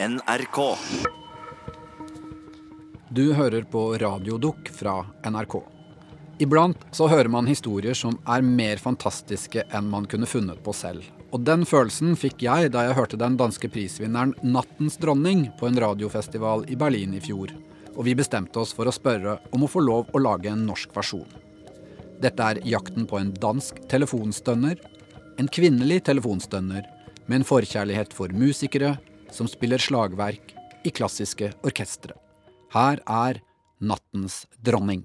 [0.00, 0.76] NRK.
[3.10, 5.56] Du hører på Radiodukk fra NRK.
[6.38, 11.02] Iblant så hører man historier som er mer fantastiske enn man kunne funnet på selv.
[11.34, 15.80] Og den følelsen fikk jeg da jeg hørte den danske prisvinneren 'Nattens dronning' på en
[15.82, 17.50] radiofestival i Berlin i fjor.
[17.96, 20.94] Og vi bestemte oss for å spørre om å få lov å lage en norsk
[20.94, 21.26] versjon.
[22.22, 24.78] Dette er jakten på en dansk telefonstønner.
[25.38, 26.86] En kvinnelig telefonstønner
[27.26, 28.94] med en forkjærlighet for musikere
[29.32, 30.54] som spiller slagverk
[30.84, 32.16] i klassiske orkestre.
[32.74, 33.40] Her er
[33.80, 35.04] Nattens dronning.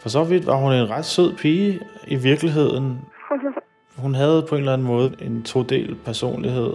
[0.00, 3.00] For så vidt var hun en ret sød pige i virkeligheden.
[3.96, 6.72] Hun havde på en eller anden måde en todel personlighed.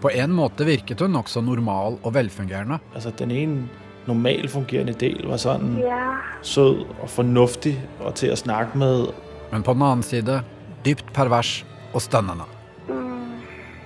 [0.00, 2.78] På en måte virket hun nokså normal og velfungerende.
[2.94, 3.68] Altså den ene
[4.06, 9.06] normalt fungerende del var sådan Ja, sød og fornuftig og til at snakke med.
[9.52, 10.42] Men på den annen side
[10.86, 12.44] dypt pervers og stønnende.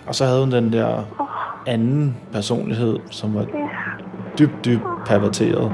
[0.06, 1.04] Og så havde hun den der
[1.66, 3.46] anden personlighed, som var
[4.38, 5.72] dybt, dybt perverteret.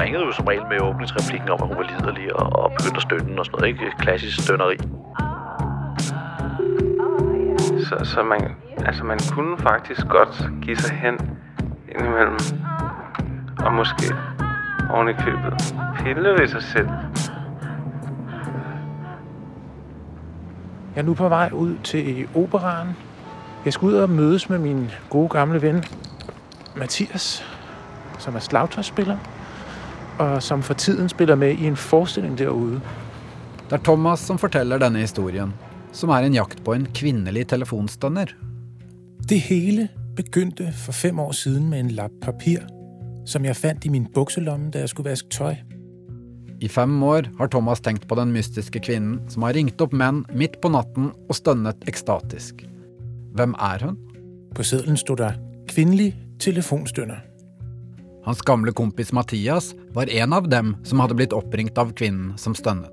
[0.00, 3.02] ringede jo som regel med åbningsreplikken om, at hun var liderlig og, og begyndte at
[3.02, 3.96] stønne og sådan noget, ikke?
[3.98, 4.76] Klassisk stønneri.
[7.88, 11.14] Så, så man, altså man kunne faktisk godt give sig hen
[11.88, 12.38] indimellem.
[13.58, 14.14] Og måske
[14.90, 16.88] oven i købet pille ved sig selv.
[20.94, 22.88] Jeg er nu på vej ud til operaren.
[23.64, 25.84] Jeg skal ud og mødes med min gode gamle ven,
[26.76, 27.44] Mathias,
[28.18, 29.16] som er slagtøjsspiller,
[30.18, 32.80] og som for tiden spiller med i en forestilling derude.
[33.64, 35.54] Det er Thomas som forteller denne historien,
[35.92, 38.26] som er en jakt på en kvinnelig telefonstønner.
[39.28, 42.58] Det hele begyndte for fem år siden med en lap papir,
[43.24, 45.54] som jeg fandt i min bukselomme, da jeg skulle vaske tøj.
[46.60, 50.24] I fem år har Thomas tenkt på den mystiske kvinnen som har ringt opp menn
[50.36, 52.66] midt på natten og stønnet ekstatisk.
[53.36, 53.96] Hvem er hun?
[54.54, 55.38] På sedlen stod der
[55.70, 57.22] kvindelig telefonstønder.
[58.26, 62.54] Hans gamle kompis Mathias var en av dem som hadde blitt oppringt av kvinnen som
[62.54, 62.92] stønnet.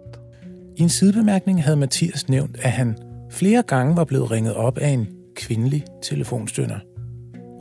[0.78, 2.96] I en sidebemærkning havde Mathias nævnt, at han
[3.32, 6.80] flere gange var blevet ringet op af en kvindelig telefonstønder.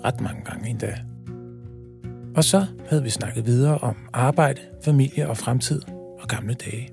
[0.05, 0.95] Ret mange gange endda.
[2.37, 5.83] Og så havde vi snakket videre om arbejde, familie og fremtid
[6.23, 6.89] og gamle dage.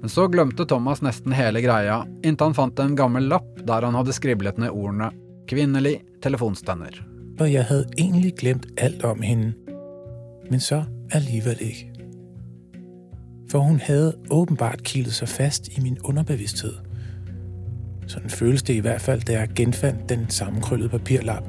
[0.00, 3.94] Men så glemte Thomas nesten hele greia, inntil han fant en gammel lapp der han
[3.94, 5.10] hadde skriblet ned ordene
[5.48, 7.02] 'kvinnelig telefonstønner'.
[7.40, 9.52] Og jeg havde egentlig glemt alt om hende.
[10.50, 11.92] Men så alligevel ikke.
[13.50, 16.72] For hun havde åbenbart kilet sig fast i min underbevidsthed.
[18.06, 21.44] Sådan føles det i hvert fald, da jeg genfandt den sammenkrøllede papirlap.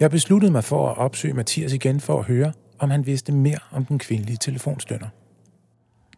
[0.00, 3.58] Jeg besluttede mig for at opsøge Mathias igen for at høre, om han vidste mere
[3.72, 5.08] om den kvindelige telefonstønder.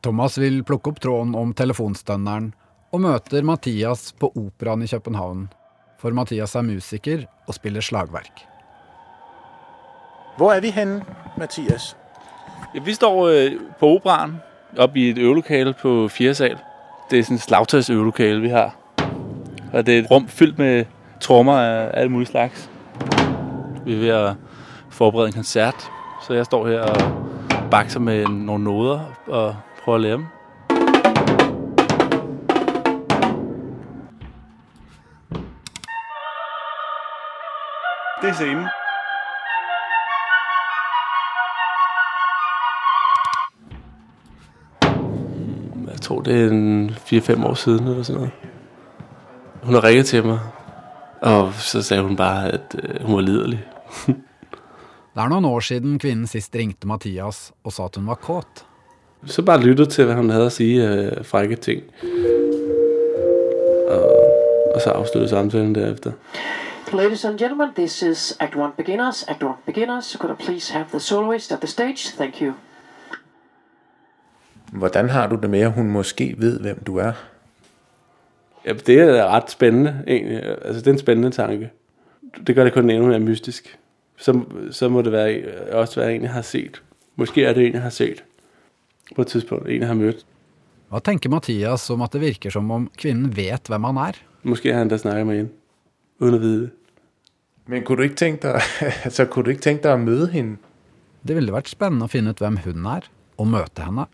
[0.03, 2.54] Thomas vil plukke opp tråden om telefonstønneren
[2.93, 5.49] og møter Mathias på operaen i København.
[5.99, 8.47] For Mathias er musiker og spiller slagverk.
[10.37, 11.04] Hvor er vi henne,
[11.39, 11.97] Mathias?
[12.75, 14.37] Ja, vi står øh, på operan,
[14.78, 16.34] op i et øvelokale på 4.
[16.34, 16.59] sal.
[17.10, 18.77] Det er sådan et slagtøjsøvelokale, vi har.
[19.72, 20.84] Og det er et rum fyldt med
[21.21, 22.71] trommer af alt muligt slags.
[23.84, 24.34] Vi er ved at
[24.91, 25.91] forberede en koncert,
[26.27, 27.12] så jeg står her og
[27.71, 30.27] bakser med nogle noder og prøver at lære dem.
[38.22, 38.66] Det er scenen.
[46.12, 48.32] Tror, det er en 4-5 år siden eller sådan noget.
[49.62, 50.40] Hun har ringet til mig,
[51.20, 53.64] og så sagde hun bare, at øh, hun var liderlig.
[55.14, 58.64] Det er noen år siden kvinnen sist ringte Mathias og sa at hun var kåt.
[59.26, 61.82] Så bare lyttede til, hvad hun havde at sige af frække ting.
[63.88, 64.08] Og,
[64.74, 66.12] og så afsluttede samtalen derefter.
[66.92, 69.24] Ladies and gentlemen, this is Act 1 Beginners.
[69.28, 72.16] Act 1 Beginners, could I please have the soloist at the stage?
[72.16, 72.53] Thank you.
[74.72, 77.13] Hvordan har du det med, at hun måske ved, hvem du er?
[78.65, 80.42] Ja, det er ret spændende, egentlig.
[80.65, 81.71] Altså, det er en spændende tanke.
[82.47, 83.78] Det gør det kun endnu mere mystisk.
[84.16, 84.41] Så,
[84.71, 85.42] så må det være,
[85.72, 86.83] også være en, jeg har set.
[87.16, 88.24] Måske er det en, jeg har set
[89.16, 89.69] på et tidspunkt.
[89.69, 90.27] En, jeg har mødt.
[90.89, 94.18] Hva tenker Mathias om at det virker som om kvinnen vet hvem han er?
[94.42, 95.51] Måske har han da snakket med hende,
[96.18, 96.71] uden at vide det.
[97.66, 98.60] Men kunne du ikke tænke dig,
[99.07, 100.57] altså, kunne du ikke tænke dig at møde hende?
[101.28, 103.07] Det ville vært spennende å finne ut hvem hun er,
[103.39, 104.07] å møte henne?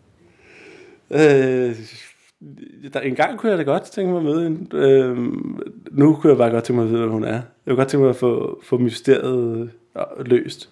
[1.11, 1.77] Øh,
[2.93, 4.77] der, en gang kunne jeg da godt tænke mig at møde hende.
[4.77, 5.17] Øh,
[5.91, 7.33] nu kunne jeg bare godt tænke mig at vide, hvem hun er.
[7.33, 10.71] Jeg kunne godt tænke mig at få, få mysteriet øh, løst.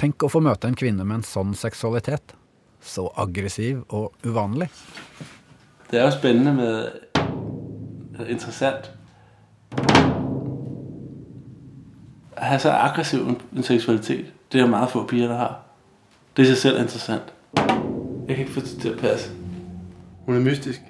[0.00, 2.32] Tenk å få møte en kvinne med en sånn seksualitet.
[2.80, 4.70] Så aggressiv og uvanlig.
[5.90, 6.88] Det er jo spændende med
[8.28, 8.92] interessant
[12.36, 13.26] at have så aggressiv
[13.56, 14.32] en seksualitet.
[14.52, 15.60] Det er meget få piger, der har.
[16.36, 17.22] Det er sig selv interessant.
[18.28, 19.39] Jeg kan ikke få det til at passe.
[20.26, 20.80] Hun er mystisk.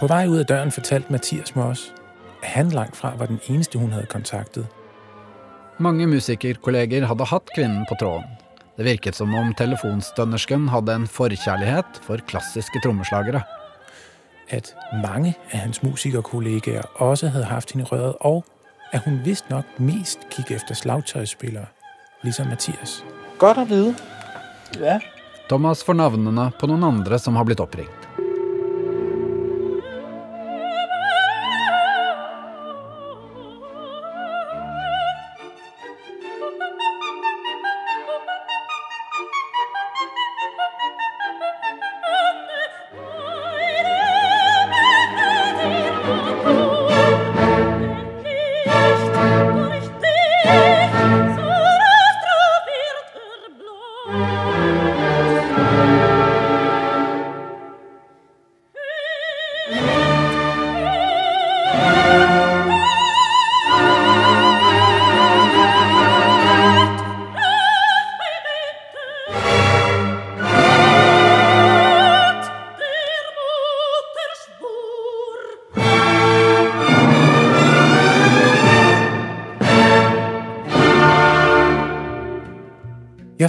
[0.00, 1.90] På vej ud af døren fortalte Mathias mig også,
[2.42, 4.66] at han langt fra var den eneste, hun havde kontaktet.
[5.78, 8.24] Mange musikerkolleger hadde hatt kvinnen på tråden.
[8.76, 13.42] Det virket som om telefonstønnersken hadde en forkjærlighet for klassiske trommeslagere.
[14.48, 18.44] At mange af hans musikerkollegaer også havde haft hende røret, og
[18.92, 21.66] at hun vist nok mest gik efter slagtøjsspillere,
[22.22, 23.02] ligesom Mathias.
[23.38, 23.94] Godt at vide.
[24.80, 24.98] Ja.
[25.48, 28.01] Thomas får navnene på noen andre som har blitt oppringt.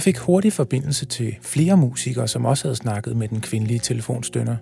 [0.04, 4.56] Fik hurtig forbindelse til flere musikere, som også havde snakket med den kvindelige telefonstønder.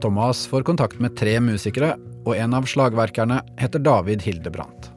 [0.00, 1.94] Thomas får kontakt med tre musikere,
[2.26, 4.92] og en av slagverkerne heter David Hildebrandt.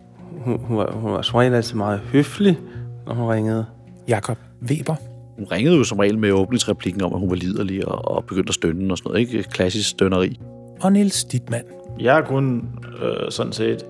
[0.46, 2.58] Hun, hun, var, hun var som regel altid meget høflig,
[3.06, 3.66] når hun ringede.
[4.08, 4.96] Jakob Weber.
[5.38, 8.50] Hun ringede jo som regel med åbningsreplikken om, at hun var liderlig og, og begyndte
[8.50, 9.20] at stønne og sådan noget.
[9.20, 10.40] Ikke klassisk stønneri.
[10.81, 11.63] Og Nils Dittmann.
[12.00, 12.70] Jeg er kun
[13.02, 13.86] øh, sådan set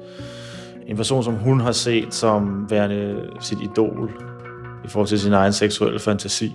[0.87, 4.11] en person, som hun har set som værende sit idol
[4.87, 6.51] i forhold til sin egen seksuelle fantasi.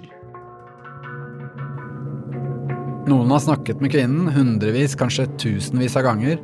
[3.07, 6.39] Noen har snakket med kvinnen hundrevis, kanskje tusenvis av ganger.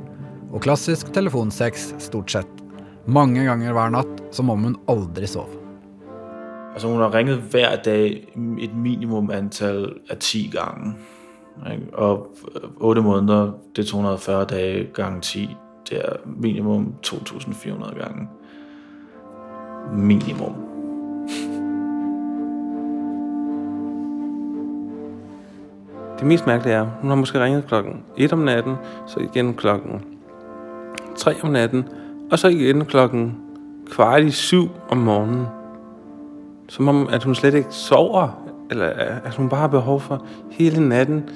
[0.53, 2.51] Og klassisk telefonsex stort sett.
[3.09, 5.49] Mange ganger hver natt, som om hun aldri sov.
[6.75, 8.19] Altså hun har ringet hver dag
[8.61, 10.93] et minimum antal af 10 gange.
[11.93, 12.29] Og
[12.81, 15.57] 8 måneder, det er 240 dage gange 10.
[15.91, 18.29] Det er minimum 2.400 gange.
[19.93, 20.55] Minimum.
[26.19, 28.75] Det mest mærkelige er, hun har måske ringet klokken 1 om natten,
[29.07, 30.03] så igen klokken
[31.17, 31.89] 3 om natten,
[32.31, 33.37] og så igen klokken
[33.91, 35.47] kvart i syv om morgenen.
[36.69, 38.87] Som om, at hun slet ikke sover, eller
[39.25, 41.31] at hun bare har behov for hele natten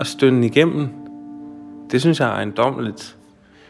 [0.00, 0.88] at stønne igennem.
[1.90, 3.16] Det synes jeg er ejendommeligt.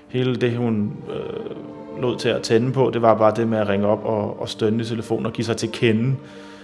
[0.08, 3.68] Hele det, hun øh, lod til at tænde på, det var bare det med at
[3.68, 6.16] ringe op og, og stønne i telefonen og give sig til kende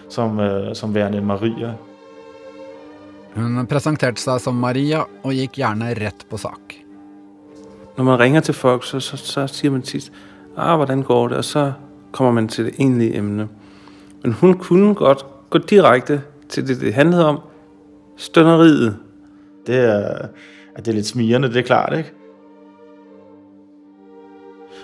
[0.08, 1.74] som, øh, som værende Maria.
[3.34, 6.75] Hun presenterte seg som Maria og gikk gjerne rett på sak.
[7.96, 10.13] Når man ringer til folk, så, så, så siger man tit,
[10.56, 11.37] ah, hvordan går det?
[11.37, 11.72] Og så
[12.13, 13.49] kommer man til det egentlige emne.
[14.22, 17.39] Men hun kunne godt gå direkte til det, det handlede om.
[18.17, 18.96] Stønneriet.
[19.67, 20.29] Det er,
[20.75, 22.13] at det er lidt smirende, det er klart, ikke?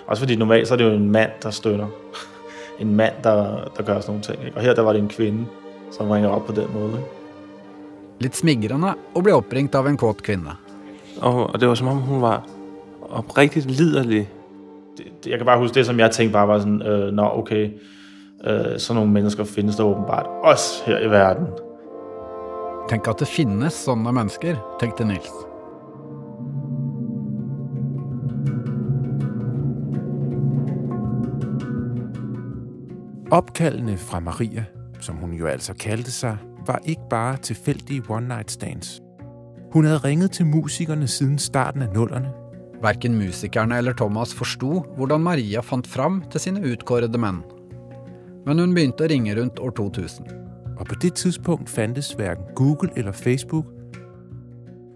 [0.07, 1.87] Også fordi normalt så er det jo en mand, der støtter.
[2.79, 4.45] En mand, der, der gør sådan nogle ting.
[4.45, 4.57] Ikke?
[4.57, 5.45] Og her der var det en kvinde,
[5.91, 6.91] som ringer op på den måde.
[6.91, 7.16] Ikke?
[8.19, 10.55] Litt smigrende og ble oppringt av en kåt kvinne.
[11.21, 12.45] Og, og det var som om hun var
[13.09, 14.29] oprigtigt liderlig.
[15.25, 17.69] Jeg kan bare huske det, som jeg tænkte bare var sådan, øh, nå okay,
[18.43, 21.47] øh, sådan nogle mennesker findes der åbenbart også her i verden.
[22.89, 25.31] Tenk at det finnes sånne mennesker, tenkte Nils.
[33.31, 34.63] Opkaldene fra Maria,
[34.99, 39.01] som hun jo altså kaldte sig, var ikke bare tilfældige one-night stands.
[39.71, 42.31] Hun havde ringet til musikerne siden starten af nullerne.
[42.79, 47.43] Hverken musikerne eller Thomas forsto hvordan Maria fant fram til sine utkårede menn.
[48.45, 50.27] Men hun begynte å ringe rundt år 2000.
[50.77, 53.65] Og på det tidspunkt fandtes hverken Google eller Facebook.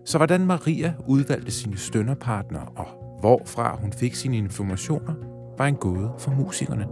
[0.06, 2.88] Så hvordan Maria udvalgte sine stønderpartnere og
[3.20, 5.14] hvorfra hun fik sine informationer,
[5.58, 6.88] var en gåde for musikerne.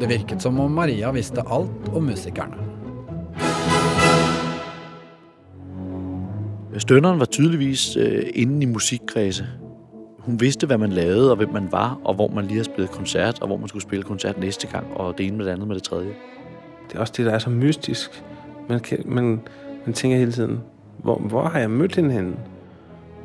[0.00, 2.54] Det virket som om Maria visste alt om musikerne.
[6.78, 9.46] Stønneren var tydeligvis øh, inde i musikkredse.
[10.18, 12.90] Hun vidste, hvad man lavede, og hvem man var, og hvor man lige har spillet
[12.90, 15.68] koncert, og hvor man skulle spille koncert næste gang, og det ene med det andet
[15.68, 16.10] med det tredje.
[16.88, 18.24] Det er også det, der er så mystisk.
[18.68, 19.40] Man, kan, man,
[19.86, 20.60] man tænker hele tiden,
[20.98, 22.36] hvor, hvor har jeg mødt hende henne?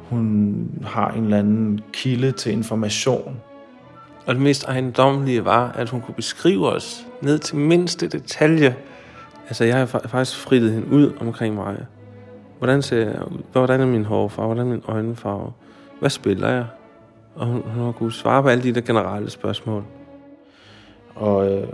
[0.10, 3.38] Hun har en eller anden kilde til information.
[4.26, 8.76] Og det mest ejendommelige var, at hun kunne beskrive os ned til mindste detalje.
[9.48, 11.86] Altså, jeg har faktisk frittet hende ud omkring mig.
[12.58, 13.42] Hvordan ser jeg ud?
[13.52, 14.48] Hvordan er min hårfarve?
[14.48, 15.52] Hvordan er min øjenfarve?
[16.00, 16.66] Hvad spiller jeg?
[17.36, 19.84] Og hun, hun har kunnet svare på alle de der generelle spørgsmål.
[21.16, 21.68] Og øh,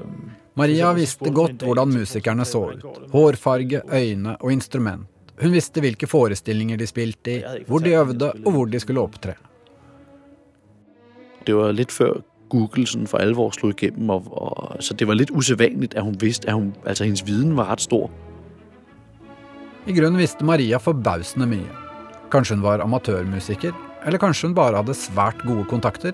[0.56, 2.86] Maria visste godt hvordan musikerne så ut.
[3.12, 5.01] Hårfarge, øyne og instrument.
[5.41, 9.34] Hun visste hvilke forestillinger de spilte i, hvor de øvde og hvor de skulle opptre.
[11.48, 12.13] Det var lidt før
[12.50, 16.15] Google sådan for alvor slog igennem, og, og, så det var lidt usædvanligt, at hun
[16.22, 18.12] vidste, at hun, altså hendes viden var ret stor.
[19.88, 21.70] I grunnen visste Maria forbausende mye.
[22.32, 23.72] Kanskje hun var amatørmusiker,
[24.06, 26.12] eller kanskje hun bare hadde svært gode kontakter.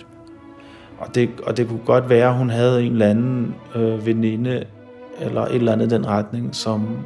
[0.97, 4.63] Og det, og det kunne godt være, at hun havde en eller anden øh, veninde,
[5.19, 6.97] eller et eller andet i den retning, som...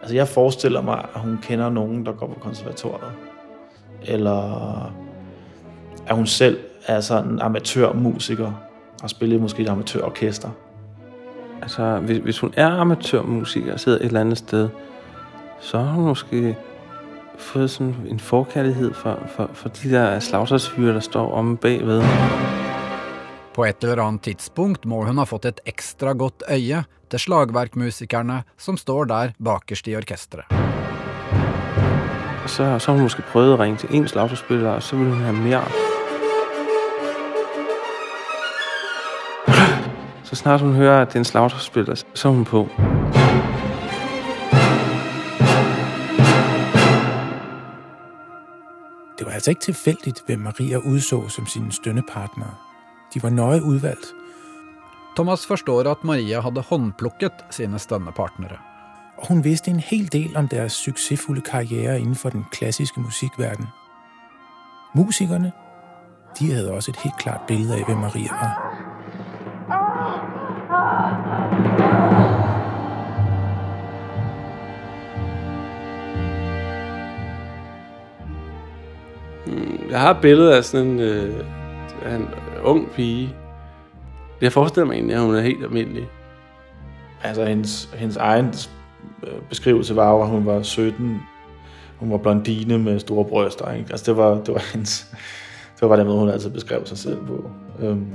[0.00, 3.12] Altså, jeg forestiller mig, at hun kender nogen, der går på konservatoriet.
[4.02, 4.92] Eller
[6.06, 8.52] at hun selv er sådan en amatørmusiker,
[9.02, 10.48] og spiller måske et amatørorkester.
[11.62, 14.68] Altså, hvis, hvis hun er amatørmusiker og sidder et eller andet sted,
[15.60, 16.56] så har hun måske
[17.38, 22.02] fået sådan en forkærlighed for, for, for de der slagtersfyre, der står om bagved.
[23.54, 28.42] På et eller annet tidspunkt må hun ha fått et ekstra godt øye til slagverkmusikerne
[28.58, 30.44] som står der bakerst i orkestret.
[32.46, 35.20] Så, så har hun måske prøvet at ringe til en slagterspiller, og så vil hun
[35.20, 35.89] have mere.
[40.30, 42.68] Så snart hun hører, at det er en slagterspiller, så er hun på.
[49.18, 52.54] Det var altså ikke tilfældigt, hvem Maria udså som sine stønnepartnere.
[53.14, 54.06] De var nøje udvalgt.
[55.16, 58.56] Thomas forstår at Maria hadde håndplukket sine stønnepartnere.
[59.16, 63.66] Og hun vidste en hel del om deres succesfulde karriere inden for den klassiske musikverden.
[64.94, 65.52] Musikerne,
[66.38, 68.69] de havde også et helt klart billede af, hvem Maria var.
[79.90, 81.44] Jeg har et billede af sådan en, øh,
[82.14, 82.28] en
[82.64, 83.34] ung pige.
[84.40, 86.08] Jeg forestiller mig egentlig, at hun er helt almindelig.
[87.22, 88.46] Altså, hendes, hendes egen
[89.22, 91.20] øh, beskrivelse var jo, at hun var 17.
[91.98, 93.72] Hun var blondine med store bryster.
[93.72, 93.90] Ikke?
[93.90, 95.06] Altså, det var, det var hendes...
[95.80, 97.50] Det var den måde, hun altid beskrev sig selv på.
[97.82, 98.06] Um,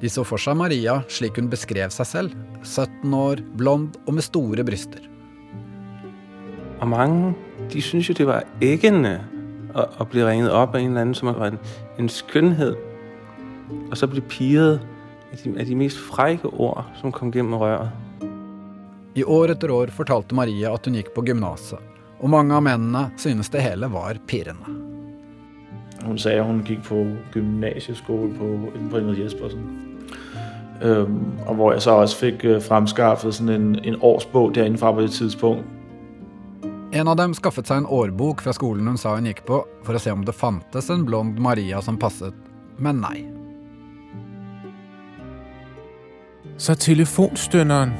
[0.00, 2.30] De så for seg Maria slik hun beskrev seg selv.
[2.62, 4.98] 17 år, blond og med store bryster.
[6.80, 7.34] Og mange,
[7.72, 9.20] de synes jo, det var æggende
[9.76, 11.58] at, at blive ringet op af en eller anden, som var en,
[11.98, 12.76] en skønhed.
[13.90, 14.80] Og så blive piret
[15.32, 17.90] af de, af de mest frække ord, som kom gennem røret.
[19.14, 21.78] I år etter år fortalte Maria at hun gikk på gymnaset,
[22.20, 24.76] og mange av mennene synes det hele var pirrende.
[26.04, 28.44] hun sagde, at hun gik på gymnasieskole på,
[28.98, 29.86] Ingrid Jespersen.
[30.82, 34.92] Øhm, og hvor jeg så også fik øh, fremskaffet sådan en, en årsbog derinde fra
[34.92, 35.64] på det tidspunkt.
[36.96, 39.98] En av dem skaffet seg en årbok fra skolen hun sa hun gikk på, for
[39.98, 42.32] å se om det fantes en blond Maria som passet,
[42.80, 43.18] men nei.
[46.56, 47.92] Så telefonstønderen,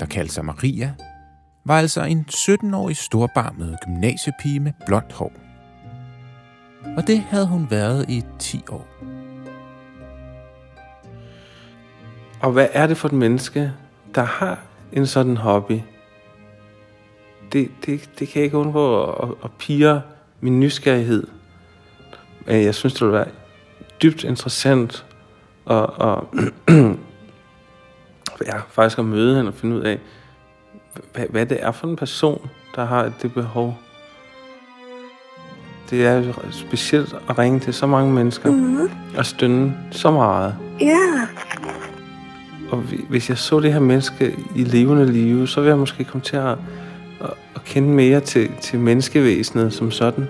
[0.00, 0.94] der kaldte sig Maria,
[1.68, 5.32] var altså en 17-årig storbarmet gymnasiepige med blondt hår.
[6.96, 8.86] Og det havde hun været i 10 år.
[12.40, 13.72] Og hvad er det for et menneske,
[14.14, 14.58] der har
[14.92, 15.80] en sådan hobby?
[17.52, 20.02] Det, det, det kan jeg ikke undgå at, at pire
[20.40, 21.26] min nysgerrighed.
[22.46, 23.28] Men jeg synes, det vil være
[24.02, 25.06] dybt interessant
[25.70, 26.18] at, at
[28.46, 29.98] ja, faktisk at møde hende og finde ud af,
[31.12, 33.78] hvad, hvad det er for en person, der har det behov.
[35.90, 38.90] Det er specielt at ringe til så mange mennesker mm-hmm.
[39.16, 40.56] og stønne så meget.
[40.80, 41.26] Ja.
[42.70, 46.04] Og hvi- hvis jeg så det her menneske i levende live, så ville jeg måske
[46.04, 46.58] komme til at,
[47.60, 50.28] at, kende mere til, til menneskevæsenet som sådan.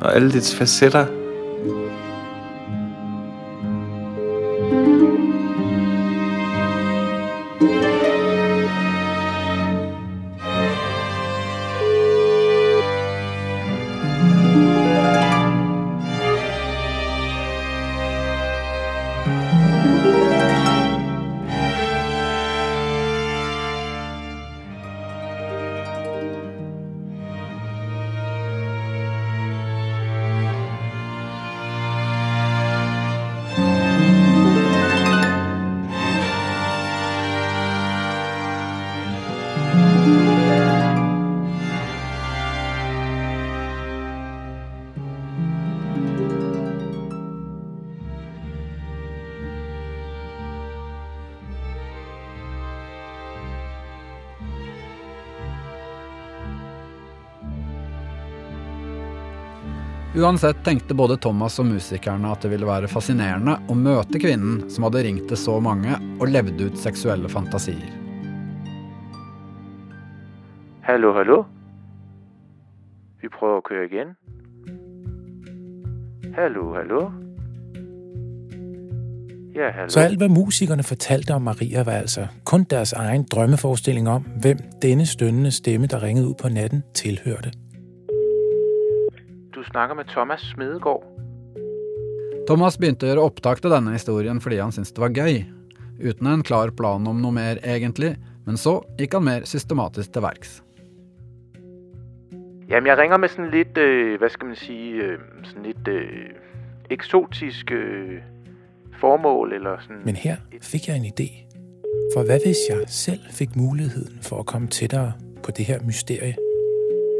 [0.00, 1.06] Og alle dets facetter.
[60.16, 64.86] Uansett tenkte både Thomas og musikerne at det ville være fascinerende å møte kvinnen som
[64.86, 67.90] hadde ringt til så mange og levd ut seksuelle fantasier.
[70.88, 71.42] Hallo, hallo?
[73.20, 74.16] Vi prøver å køre igjen.
[76.38, 77.02] Hallo, hallo?
[79.52, 79.92] Ja, hallo.
[79.92, 84.64] Så alt, hvad musikerne fortalte om Maria, var altså kun deres egen drømmeforestilling om, hvem
[84.80, 87.52] denne stønnende stemme, der ringede ud på natten, tilhørte.
[89.70, 91.02] Snakker med Thomas Smedegaard.
[92.46, 95.42] Thomas begynte å gjøre opptak til denne historien fordi han syntes det var gøy,
[95.98, 98.14] uten en klar plan om noe mer egentlig,
[98.46, 100.60] men så gikk han mer systematisk til verks.
[102.68, 106.30] Jamen, jeg ringer med sådan lidt, øh, hvad skal man sige, øh, sådan lidt øh,
[106.90, 108.22] eksotisk øh,
[109.00, 110.02] formål, eller sådan...
[110.04, 111.28] Men her fik jeg en idé.
[112.14, 116.34] For hvad hvis jeg selv fik muligheden for at komme tættere på det her mysterie?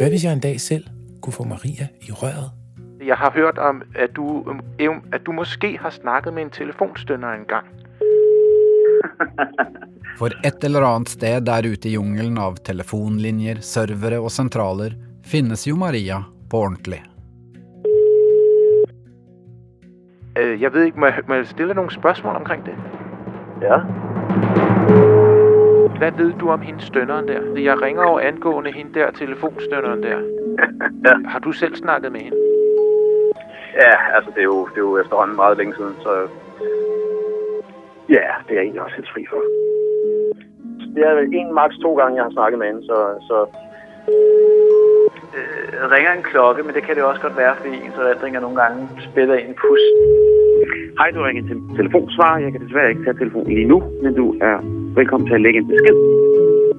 [0.01, 0.85] Hvad hvis jeg en dag selv
[1.27, 2.51] kunne få Maria i røret?
[3.03, 4.45] Jeg har hørt om, at du,
[4.79, 7.67] øh, at du måske har snakket med en telefonstønder engang.
[10.19, 14.91] For et eller annet sted der ute i jungelen av telefonlinjer, servere og sentraler
[15.27, 17.03] finnes jo Maria på ordentlig.
[20.39, 22.75] Øh, jeg ved ikke, må jeg, må jeg stille nogle spørgsmål omkring det?
[23.63, 23.79] Ja.
[25.99, 27.61] Hvad ved du om hende stønneren der?
[27.61, 30.36] Jeg ringer over angående hende der telefonstønneren der.
[31.05, 31.15] Ja.
[31.33, 32.37] Har du selv snakket med hende?
[33.83, 36.13] Ja, altså det er jo, det er jo efterhånden meget længe siden, så...
[38.09, 39.43] Ja, det er jeg egentlig også helt fri for.
[40.95, 42.99] Det er en maks to gange, jeg har snakket med hende, så...
[43.29, 43.37] så
[45.37, 48.57] øh, ringer en klokke, men det kan det også godt være, fordi ens erindringer nogle
[48.63, 49.83] gange spiller en pus.
[50.99, 52.39] Hej, du ringer til telefonsvar.
[52.39, 54.57] Jeg kan desværre ikke tage telefonen lige nu, men du er
[54.99, 55.97] velkommen til at lægge en besked.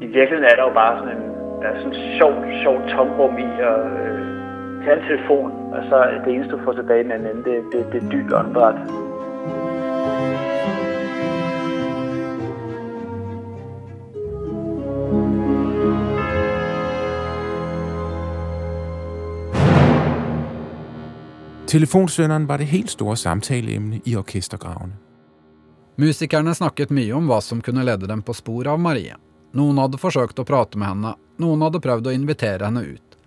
[0.06, 1.27] I virkeligheden er der jo bare sådan en,
[1.62, 5.96] der er sådan en sjovt, sjovt tomrum i at øh, tage en telefon, og så
[6.26, 8.76] det eneste, du får tilbage med den anden, det, det, det er dybt åndedræt.
[21.68, 24.94] Telefonsønderen var det helt store samtaleemne i orkestergravene.
[25.98, 29.18] Musikerne snakket mye om hva som kunne lede dem på spor av Maria.
[29.58, 33.18] Noen hadde forsøkt å prate med henne, noen hadde prøvd å invitere henne ut.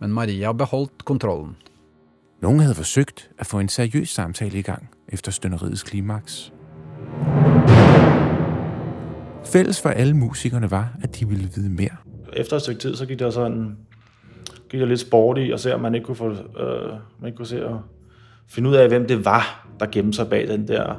[0.00, 1.56] Men Maria beholdt kontrollen.
[2.42, 6.52] Nogen havde forsøgt at få en seriøs samtale i gang efter stønneriets klimaks.
[9.44, 11.96] Fælles for alle musikerne var, at de ville vide mere.
[12.32, 13.76] Efter et stykke tid, så gik der sådan
[14.68, 16.88] gik der lidt sport i, og se om man ikke kunne, få, øh,
[17.20, 17.76] man ikke kunne se at
[18.48, 20.94] finde ud af, hvem det var, der gemte sig bag den der.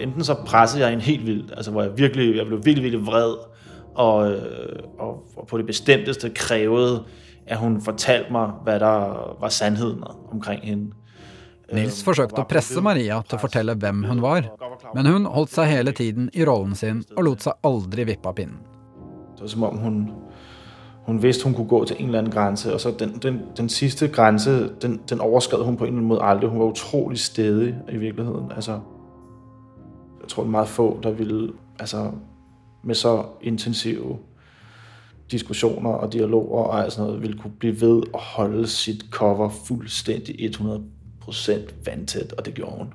[0.00, 3.06] Enten så pressede jeg en helt vildt, altså hvor jeg virkelig, jeg blev virkelig, virkelig
[3.06, 3.34] vred,
[3.94, 7.04] og, øh, og, og på det bestemteste krævede,
[7.46, 10.92] at hun fortalte mig, hvad der var sandheden omkring hende.
[11.72, 14.50] Nils forsøkte å presse Maria til å fortelle hvem hun var,
[14.92, 18.36] men hun holdt seg hele tiden i rollen sin og lot seg aldri vippe av
[18.36, 18.58] pinnen.
[19.36, 19.96] Det var som om hun,
[21.06, 23.68] hun vidste, hun kunne gå til en eller anden grænse, og så den, den, den
[23.68, 26.50] sidste grænse, den, den overskred hun på en eller anden måde aldrig.
[26.50, 28.52] Hun var utrolig stedig i virkeligheden.
[28.54, 28.80] Altså,
[30.20, 32.10] jeg tror, det er meget få, der ville, altså,
[32.82, 34.18] med så intensive
[35.30, 39.48] diskussioner og dialoger og alt sådan noget, ville kunne blive ved at holde sit cover
[39.48, 41.52] fuldstændig 100%
[41.84, 42.94] vandtæt, og det gjorde hun.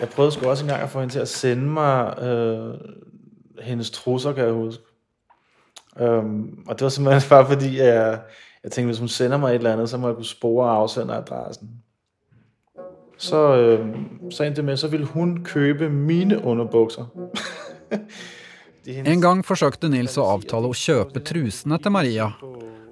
[0.00, 2.74] Jeg prøvede sgu også engang at få hende til at sende mig øh,
[3.62, 4.82] hendes trusser, kan jeg huske.
[6.00, 8.20] Um, og det var simpelthen bare fordi, jeg,
[8.64, 11.79] jeg tænkte, hvis hun sender mig et eller andet, så må jeg kunne spore afsenderadressen.
[13.20, 13.86] Så, øh,
[14.30, 17.04] så endte det med, så ville hun købe mine underbukser.
[18.86, 22.30] En gang forsøkte Nils å avtale å kjøpe trusene til Maria.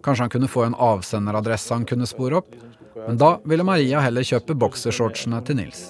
[0.04, 2.52] Kanskje han kunne få en avsenderadresse han kunne spore opp?
[3.06, 5.80] Men da ville Maria heller kjøpe boksershortsene til Nils.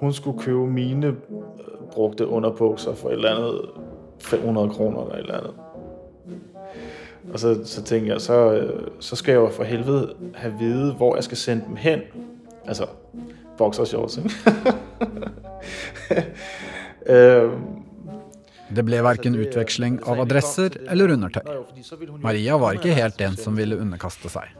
[0.00, 3.60] Hun skulle købe mine øh, brugte underbukser for et eller andet
[4.18, 5.54] 500 kroner eller et eller andet.
[7.32, 10.92] Og så, så tænkte jeg, så, øh, så skal jeg jo for helvede have vide,
[10.92, 12.00] hvor jeg skal sende dem hen.
[12.68, 12.86] Altså,
[13.58, 14.30] boxershorts, ikke?
[17.16, 17.60] øhm,
[18.76, 21.40] Det ble verken utveksling av adresser eller undertøy.
[22.20, 24.50] Maria var ikke helt den som ville underkaste seg.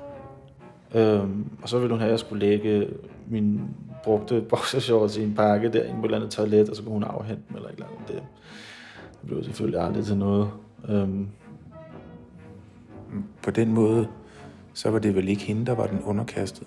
[0.95, 2.89] Øhm, og så ville hun have, at jeg skulle lægge
[3.29, 3.61] min
[4.05, 7.05] brugte boxershorts i en pakke der på et eller andet toilet, og så kunne hun
[7.05, 8.09] afhente dem eller et eller andet.
[8.09, 8.23] Det,
[9.21, 10.51] det blev selvfølgelig aldrig til noget.
[10.89, 11.29] Øhm,
[13.43, 14.09] På den måde,
[14.75, 16.67] så var det vel ikke hende, der var den underkastet.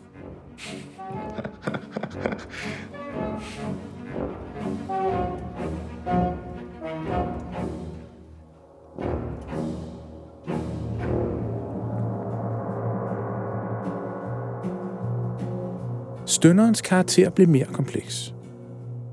[16.26, 18.34] Stønderens karakter blev mere kompleks.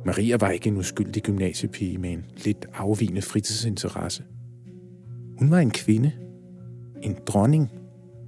[0.05, 4.23] Maria var ikke en uskyldig gymnasiepige med en lidt afvigende fritidsinteresse.
[5.39, 6.13] Hun var en kvinde.
[7.03, 7.71] En dronning,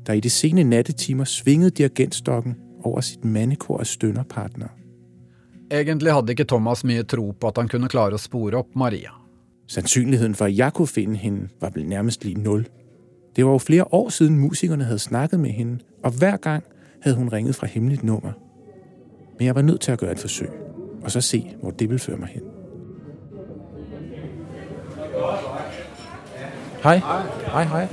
[0.07, 4.69] der i de sene nattetimer svingede dirigentstokken over sit mandekor af stønderpartnere.
[5.71, 9.13] Egentlig hadde ikke Thomas mye tro på at han kunne klare å spore opp Maria.
[9.71, 12.67] Sandsynligheden for, at jeg kunne finde hende, var vel nærmest lige nul.
[13.37, 16.65] Det var jo flere år siden musikerne havde snakket med hende, og hver gang
[17.03, 18.33] havde hun ringet fra hemmeligt nummer.
[19.39, 20.51] Men jeg var nødt til at gøre et forsøg,
[21.03, 22.43] og så se, hvor det ville føre mig hen.
[26.83, 26.97] Hej.
[27.47, 27.79] Hej, hej.
[27.81, 27.89] Jeg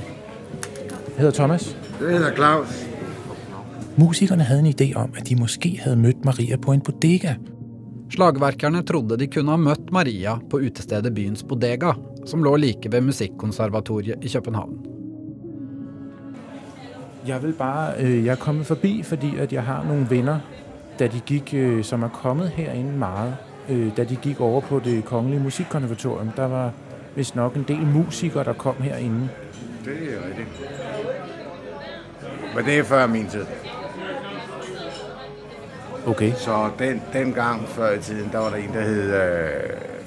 [1.16, 1.78] hedder Thomas.
[2.00, 2.87] Det hedder Claus.
[3.98, 7.34] Musikerne havde en idé om, at de måske havde mødt Maria på en bodega.
[8.10, 11.92] Slagverkerne trodde de kunne ha møtt Maria på utestedet Byens Bodega,
[12.26, 14.78] som lå like ved Musikkonservatoriet i København.
[17.26, 20.38] Jeg vil bare, øh, jeg er kommet forbi, fordi at jeg har nogle venner,
[20.98, 23.36] da de gik, øh, som er kommet herinde meget,
[23.68, 26.30] øh, da de gik over på det kongelige musikkonservatorium.
[26.36, 26.72] Der var
[27.16, 29.28] vist nok en del musikere, der kom herinde.
[29.84, 30.48] Det er rigtigt.
[32.56, 33.44] Men det er før min tid.
[36.06, 36.32] Okay.
[36.36, 39.14] Så den, den gang før i tiden, der var der en, der hed...
[39.14, 39.50] Øh,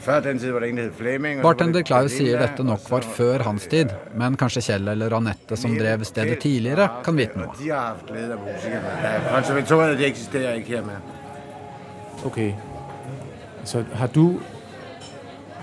[0.02, 1.42] før den tid var der en, der hed Flemming.
[1.42, 5.58] Bartender det Klaus sier dette nok var før hans tid, men kanskje Kjell eller Anette,
[5.58, 7.54] som drev stedet tidligere, kan vite noe.
[7.60, 8.96] De har haft glæde af musikerne.
[9.04, 11.02] Ja, konservatoriet, det eksisterer ikke her mere.
[12.26, 12.54] Okay.
[13.64, 14.40] Så har du...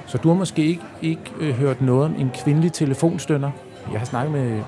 [0.06, 3.50] Så du har måske ikke, ikke øh, hørt noget om en kvindelig telefonstønder?
[3.92, 4.62] Jeg har snakket med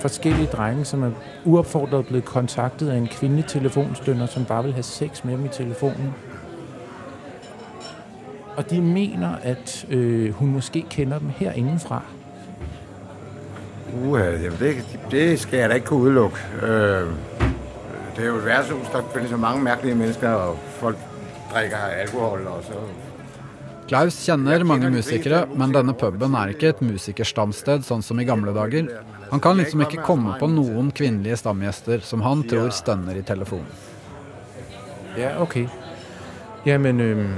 [0.00, 1.10] forskellige drenge, som er
[1.44, 5.48] uopfordret blevet kontaktet af en kvindelig telefonstønder, som bare vil have sex med dem i
[5.48, 6.14] telefonen.
[8.56, 12.02] Og de mener, at øh, hun måske kender dem herindefra.
[14.04, 16.36] Uha, jamen det, det skal jeg da ikke kunne udelukke.
[16.62, 17.06] Øh,
[18.16, 20.96] det er jo et værtshus, der findes så mange mærkelige mennesker, og folk
[21.52, 22.72] drikker alkohol, og så...
[23.86, 28.54] Klaus kjenner mange musikere, men denne puben er ikke et musikerstamsted sånn som i gamle
[28.56, 28.88] dager.
[29.30, 33.68] Han kan liksom ikke komme på noen kvinnelige stamgjester som han tror stønner i telefonen.
[35.16, 35.68] Ja, okay.
[36.66, 37.34] Jamen, øhm...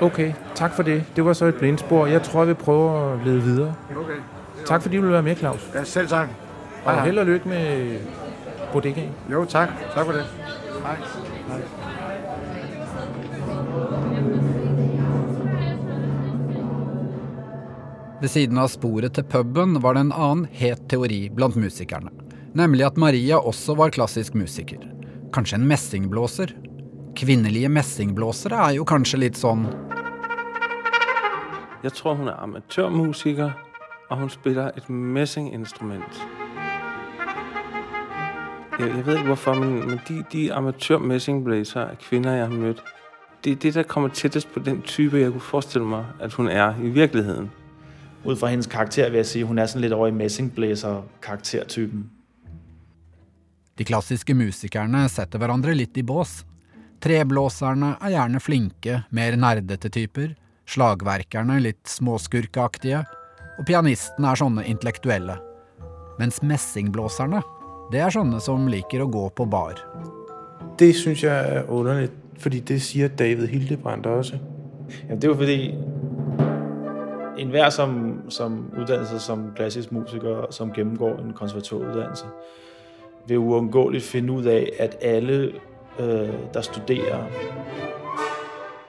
[0.00, 1.04] Okay, tak for det.
[1.16, 2.06] Det var så et blindspor.
[2.06, 3.74] Jeg tror, jeg vil prøve at lede videre.
[3.96, 4.20] Okay.
[4.66, 5.70] Tak fordi du vil være med, Claus.
[5.74, 6.28] Ja, selv tak.
[6.84, 7.98] Og held og lykke med
[8.72, 9.12] bodegaen.
[9.32, 9.68] Jo, tak.
[9.94, 10.24] Tak for det.
[10.84, 10.96] Hej.
[11.48, 11.97] Hej.
[18.20, 22.10] Ved siden av sporet til puben var det en annen het teori blant musikerne.
[22.58, 24.80] Nemlig at Maria også var klassisk musiker.
[25.30, 26.50] Kanskje en messingblåser?
[27.14, 29.68] Kvinnelige messingblåsere er jo kanskje litt sånn
[31.84, 33.52] Jeg tror, hun er amatørmusiker,
[34.10, 36.18] og hun spiller et messinginstrument.
[38.80, 42.82] Jeg, jeg ved ikke hvorfor, men, men de, de amatør-messingblæser af kvinder, jeg har mødt,
[43.44, 46.48] det er det, der kommer tættest på den type, jeg kunne forestille mig, at hun
[46.48, 47.50] er i virkeligheden.
[48.24, 52.10] Ud fra hendes karakter vil jeg sige, hun er sådan lidt over i messingblæser-karaktertypen.
[53.78, 56.42] De klassiske musikerne setter hverandre litt i bås.
[56.98, 60.34] Treblåserne er gjerne flinke, mer nerdete typer.
[60.68, 63.04] Slagverkerne litt småskurkeaktige.
[63.58, 65.38] Og pianistene er sånne intellektuelle.
[66.18, 67.40] Mens messingblåserne,
[67.92, 69.78] det er sånne som liker å gå på bar.
[70.78, 74.38] Det synes jeg er underligt, fordi det siger David Hildebrandt også.
[75.06, 75.58] Jamen, det er jo fordi,
[77.38, 82.24] enhver som, som uddannelse som klassisk musiker, som gennemgår en konservatorieuddannelse,
[83.26, 85.52] vil uundgåeligt finde ud af, at alle,
[85.98, 87.24] øh, der studerer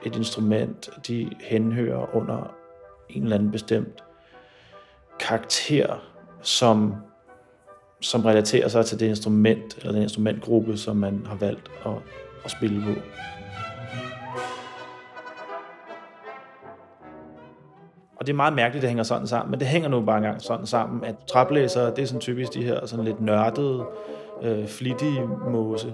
[0.04, 2.54] et instrument, de henhører under
[3.08, 4.04] en eller anden bestemt
[5.20, 6.02] karakter,
[6.42, 6.94] som,
[8.00, 11.92] som relaterer sig til det instrument, eller den instrumentgruppe, som man har valgt at,
[12.44, 13.00] at spille på.
[18.20, 20.42] Og det er meget mærkeligt, det hænger sådan sammen, men det hænger nu bare engang
[20.42, 23.84] sådan sammen, at træblæsere, det er sådan typisk de her sådan lidt nørdede,
[24.42, 25.92] øh, flittige måse,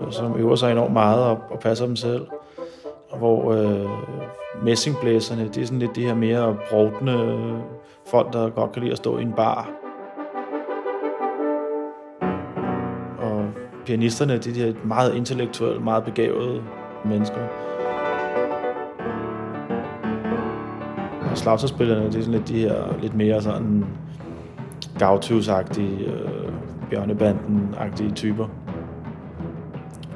[0.00, 2.26] øh, som øver sig enormt meget og, og passer dem selv.
[3.10, 3.88] Og hvor øh,
[4.64, 7.38] messingblæserne, det er sådan lidt de her mere brovdende
[8.06, 9.70] folk, der godt kan lide at stå i en bar.
[13.18, 13.46] Og
[13.86, 16.62] pianisterne, det er de her meget intellektuelle, meget begavede
[17.04, 17.73] mennesker.
[21.36, 23.84] Slagterspillerne, det er sådan lidt de her lidt mere sådan
[24.98, 26.52] gautus-agtige, øh,
[26.90, 28.48] bjørnebanden-agtige typer.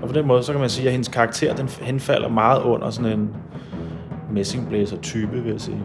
[0.03, 2.91] Og på den måde, så kan man sige, at hendes karakter, den henfalder meget under
[2.91, 3.31] sådan en
[4.33, 5.83] messingblæser-type, vil jeg sige.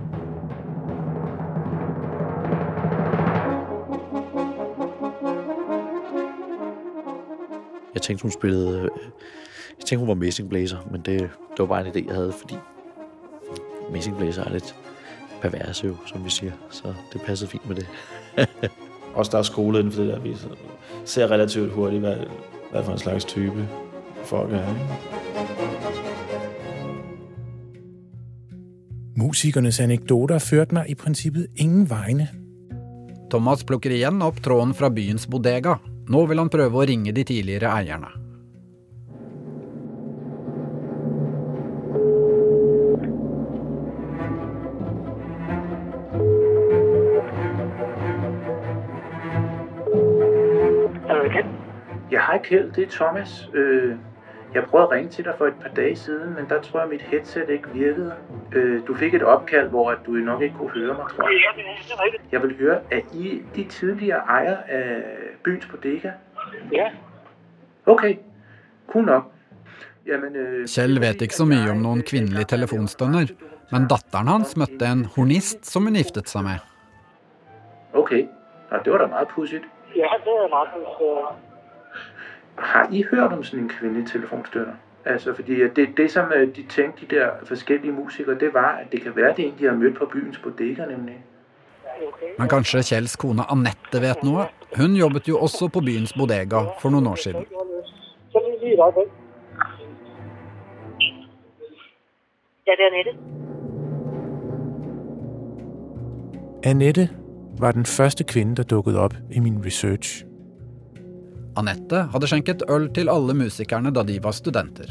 [7.93, 8.79] Jeg tænkte, hun spillede...
[8.79, 8.89] Øh,
[9.79, 12.55] jeg tænkte, hun var messingblæser, men det, det var bare en idé, jeg havde, fordi
[13.91, 14.75] messingblæser er lidt
[15.43, 16.51] perverse jo, som vi siger.
[16.71, 17.87] Så det passede fint med det.
[19.17, 20.35] Også der er skole inden for det der, vi
[21.05, 22.15] ser relativt hurtigt, hvad,
[22.71, 23.67] hvad for en slags type
[24.25, 24.69] folk er.
[24.69, 25.13] Ikke?
[29.17, 32.27] Musikernes anekdoter førte mig i princippet ingen vegne.
[33.29, 35.75] Thomas plukker igjen opp tråden fra byens bodega.
[36.09, 38.22] Nå vil han prøve å ringe de tidligere eierne.
[52.43, 53.49] Kjeld, det er Thomas.
[53.53, 53.95] Øh,
[54.53, 56.89] jeg prøvede at ringe til dig for et par dage siden, men der tror jeg,
[56.89, 58.13] mit headset ikke virkede.
[58.55, 61.39] Øh, du fik et opkald, hvor at du nok ikke kunne høre mig, tror jeg.
[61.45, 62.23] Ja, det er rigtigt.
[62.31, 65.03] Jeg vil høre, at I de tidligere ejere af
[65.43, 66.11] byens bodega?
[66.71, 66.89] Ja.
[67.85, 68.15] Okay,
[68.87, 69.23] cool nok.
[70.07, 73.27] Jamen, øh, Kjell vet ikke så mye om noen kvinnelige telefonstønner,
[73.71, 76.59] men datteren hans møtte en hornist som hun giftet seg med.
[77.93, 78.27] okay.
[78.71, 79.63] Nå, det var da meget pudsigt.
[79.95, 80.69] Ja, det er meget
[81.01, 81.52] øh,
[82.57, 84.73] Har I hørt om sådan en kvindelig telefonstøtter?
[85.05, 88.91] Altså, fordi det, det som øh, de tænkte, de der forskellige musikere, det var, at
[88.91, 91.25] det kan være, det er en, de har mødt på byens bodega, nemlig.
[92.39, 94.45] Men kanskje Kjells kone Anette vet noe?
[94.77, 97.45] Hun jobbet jo også på byens bodega for noen år siden.
[102.67, 103.13] Ja, det er Annette.
[106.63, 107.09] Annette
[107.59, 110.25] var den første kvinde, der dukkede op i min research.
[111.57, 114.89] Anette hadde skjenket øl til alle musikerne da de var studenter.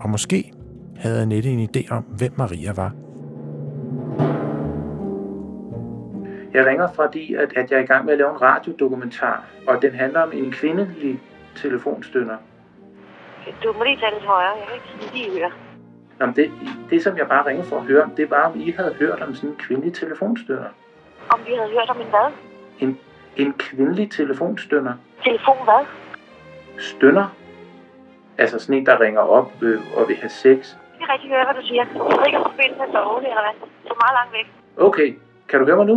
[0.00, 0.52] Og måske
[0.96, 2.92] havde Annette en idé om, hvem Maria var.
[6.54, 9.82] Jeg ringer fordi, at, at jeg er i gang med at lave en radiodokumentar, og
[9.82, 11.20] den handler om en kvindelig
[11.56, 12.36] telefonstønder.
[13.64, 14.52] Du må lige tage lidt højere.
[14.58, 15.50] Jeg kan ikke lige høre.
[16.18, 16.50] Nå, men det,
[16.90, 19.34] det, som jeg bare ringer for at høre, det var, om I havde hørt om
[19.34, 20.70] sådan en kvindelig telefonstønder.
[21.28, 22.32] Om vi havde hørt om en hvad?
[22.78, 22.98] En,
[23.36, 24.92] en kvindelig telefonstønder.
[25.24, 25.82] Telefon hvad?
[26.78, 27.26] Stønder?
[28.38, 30.58] Altså sådan en, der ringer op øh, og vil have sex.
[30.92, 31.84] Jeg kan rigtig høre, hvad du siger.
[31.84, 33.56] Jeg ved ikke, om forbindelsen er dårlig eller hvad.
[33.88, 34.46] Du er meget langt væk.
[34.88, 35.08] Okay,
[35.48, 35.96] kan du høre mig nu?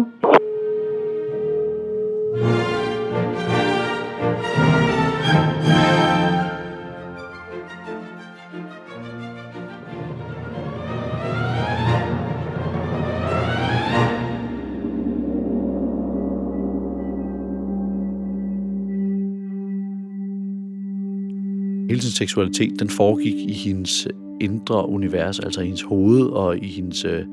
[21.94, 24.08] Hele sin seksualitet, den foregik i hendes
[24.42, 27.26] indre univers, altså i hendes hoved og i hendes, øh,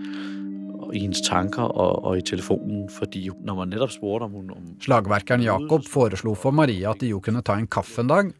[0.92, 4.51] i hendes tanker og, og i telefonen, fordi når man netop spurgte om hun...
[4.51, 8.33] Om Slagverkeren Jakob foreslo for Maria at de jo kunne ta en kaffe en dag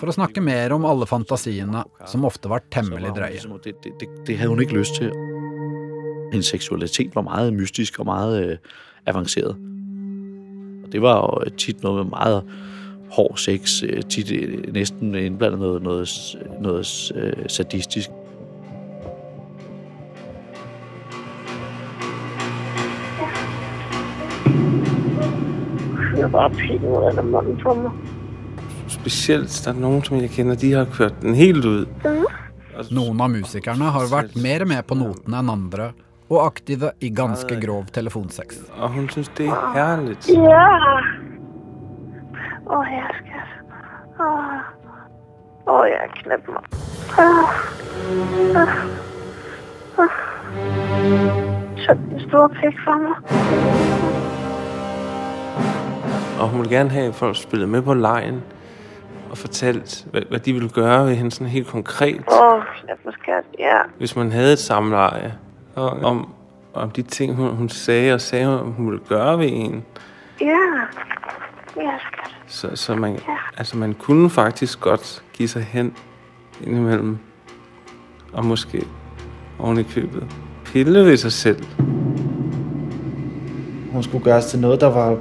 [0.00, 3.36] for å snakke mer om alle fantasiene, som ofte var temmelig drøye.
[3.36, 5.12] ligesom, det, det, det, det havde hun ikke lyst til.
[6.32, 8.56] Hendes seksualitet var meget mystisk og meget øh,
[9.06, 9.54] avanceret.
[10.82, 12.42] Og det var jo tit noget med meget
[13.10, 16.08] hård sex, øh, tit øh, næsten indblandet noget, noget,
[16.60, 18.10] noget øh, sadistisk.
[26.16, 27.90] Jeg er bare penge ud af munden på mig.
[28.88, 31.86] Specielt, der er nogen, som jeg kender, de har kørt den helt ud.
[32.90, 35.92] Noen av musikerne har vært mer med på notene enn andre,
[36.30, 38.60] og aktive i ganske grov telefonsex.
[38.76, 40.28] Og hun synes, det er herligt.
[40.28, 40.68] Ja.
[42.70, 43.48] Åh, jeg skat.
[44.20, 46.62] Åh, Åh jeg knæp mig.
[47.18, 47.48] Åh.
[48.56, 48.68] Åh.
[49.98, 50.08] Åh.
[51.76, 53.16] Så den store pik for mig.
[56.40, 58.42] Og hun ville gerne have, at folk spillede med på lejen
[59.30, 62.24] og fortalt, hvad, hvad de ville gøre ved hende sådan helt konkret.
[62.32, 63.44] Åh, knæp mig skat.
[63.58, 63.78] Ja.
[63.98, 65.34] Hvis man havde et samleje,
[65.74, 66.34] og om,
[66.74, 69.84] om de ting, hun, hun sagde og sagde, hun ville gøre ved en.
[70.40, 70.56] Ja.
[71.78, 71.98] Ja.
[72.46, 73.18] Så, så man,
[73.56, 75.94] altså man kunne faktisk godt give sig hen
[76.64, 77.18] indimellem,
[78.32, 78.84] og måske
[79.58, 80.26] oven i købet
[80.72, 81.64] pille ved sig selv.
[83.92, 85.16] Hun skulle gøres til noget, der var,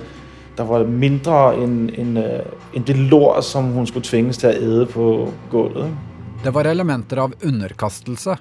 [0.58, 2.40] der var mindre end, end, øh,
[2.74, 5.92] end det lort, som hun skulle tvinges til at æde på gulvet.
[6.44, 8.36] Det var elementer av underkastelse.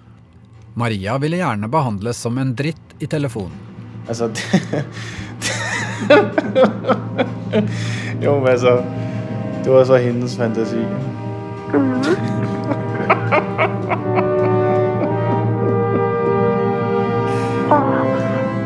[0.77, 3.53] Maria ville gjerne behandles som en dritt i telefonen.
[4.09, 4.45] Altså, det,
[8.25, 8.83] jo, men altså,
[9.65, 10.85] det var så hendes fantasi.
[17.71, 18.07] Åh,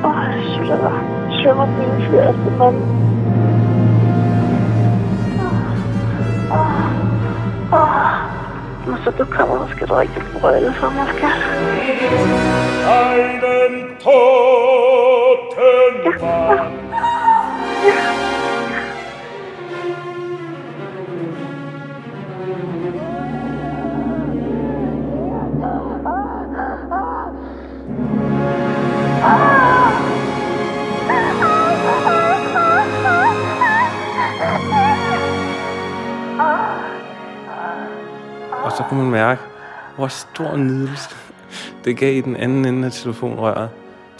[0.04, 0.94] åh, jeg slår.
[1.40, 2.76] Slår mig min første mand.
[6.50, 6.84] Åh,
[7.72, 8.12] åh,
[8.92, 11.40] Og så du kommer og skal drikke det brød for mig, skat.
[12.90, 16.60] Einen toten Mann.
[38.80, 39.42] Så kunne man mærke,
[39.96, 41.10] hvor stor nydelse
[41.84, 43.68] det gav i den anden ende af telefonrøret.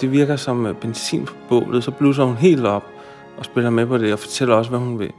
[0.01, 2.85] Det virker som øh, benzin på bålet, så blusser hun helt op
[3.39, 5.13] og spiller med på det, og fortæller også, hvad hun vil,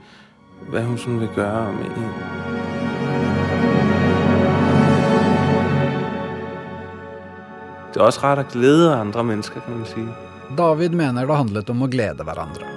[0.70, 2.12] hvad hun sådan vil gøre med en.
[7.94, 10.08] Det er også rart at glæde andre mennesker, kan man sige.
[10.58, 12.71] David mener det handlet om å glede hverandre.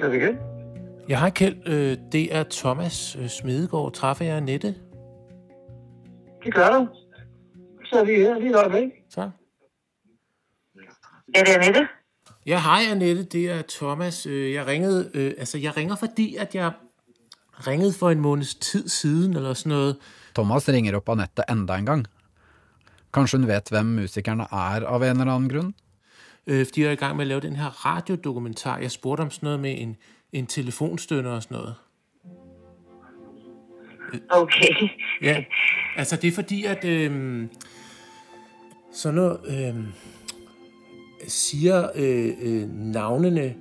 [0.00, 0.36] Er det igen?
[1.08, 1.68] Jeg har Kjeld.
[1.68, 3.92] Øh, det er Thomas øh, Smedegaard.
[3.92, 4.74] Træffer jeg Annette?
[6.44, 6.88] Det gør du.
[7.84, 8.92] Så er vi her lige op, ikke?
[9.10, 9.28] Tak.
[11.34, 11.88] Er det Annette?
[12.46, 13.22] Ja, hej Annette.
[13.24, 14.26] Det er Thomas.
[14.26, 16.72] Øh, Jeg ringede, øh, altså jeg ringer fordi, at jeg
[17.66, 19.96] ringede for en måneds tid siden, eller sådan noget.
[20.34, 22.06] Thomas ringer opp Anette enda en gang.
[23.14, 25.74] Kanskje hun vet hvem musikerne er av en eller annen grunn?
[26.46, 28.78] Øh, fordi jeg er i gang med at lave den her radiodokumentar.
[28.78, 29.96] Jeg spurgte om sådan noget med en,
[30.32, 31.74] en telefonstønder og sådan noget.
[34.28, 34.88] Okay.
[35.22, 35.44] Ja,
[35.96, 37.50] altså det er fordi, at øhm,
[38.92, 39.86] sådan noget øhm,
[41.28, 43.54] siger øh, øh, navnene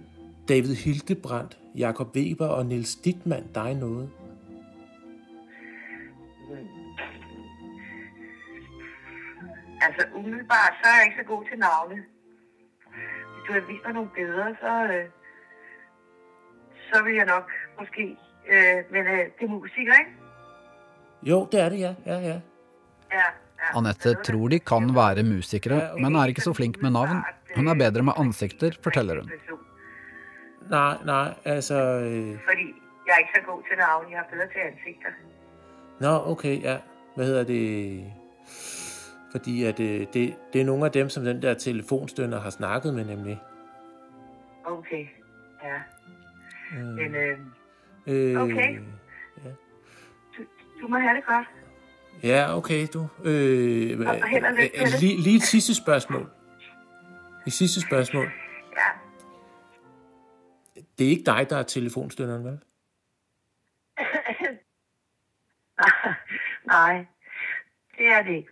[0.50, 4.10] David Hildebrandt, Jakob Weber og Niels Dittmann dig noget.
[9.82, 12.14] Altså umiddelbart, så er jeg ikke så god til navne.
[13.48, 15.06] Du havde vist mig nogle billeder, så, øh,
[16.94, 18.18] så vil jeg nok måske...
[18.48, 20.12] Øh, men øh, det er musikere, ikke?
[21.24, 21.94] Jo, det er det, ja.
[22.06, 22.40] ja, ja.
[23.14, 23.28] Ja.
[23.78, 27.24] Anette tror de kan være musikere, men er ikke så flink med navn.
[27.56, 29.32] Hun er bedre med ansikter, forteller hun.
[30.70, 31.76] Nej, nej, altså...
[31.76, 32.66] Øh, Fordi
[33.08, 34.10] jeg er ikke så god til navne.
[34.12, 35.12] Jeg er bedre til ansigter.
[36.00, 36.78] nå, okay, ja.
[37.16, 37.66] Hvad hedder det?
[39.36, 42.93] Fordi at, øh, det, det er nogle af dem, som den der telefonstønder har snakket
[42.93, 43.41] med, nemlig.
[44.65, 45.08] Okay,
[45.63, 45.76] ja.
[46.78, 47.39] Øh, Men øh,
[48.08, 48.80] øh, okay.
[50.38, 50.43] du,
[50.82, 51.48] du må have det godt.
[52.24, 53.08] Ja, okay, du.
[53.24, 56.30] Øh, Og- og held og lykke øh, lige, lige et sidste spørgsmål.
[57.48, 58.32] Et sidste spørgsmål.
[58.78, 58.89] Ja.
[60.97, 62.60] Det er ikke dig, der er telefonstønderen, vel?
[66.66, 67.05] Nej,
[67.97, 68.49] det er det ikke.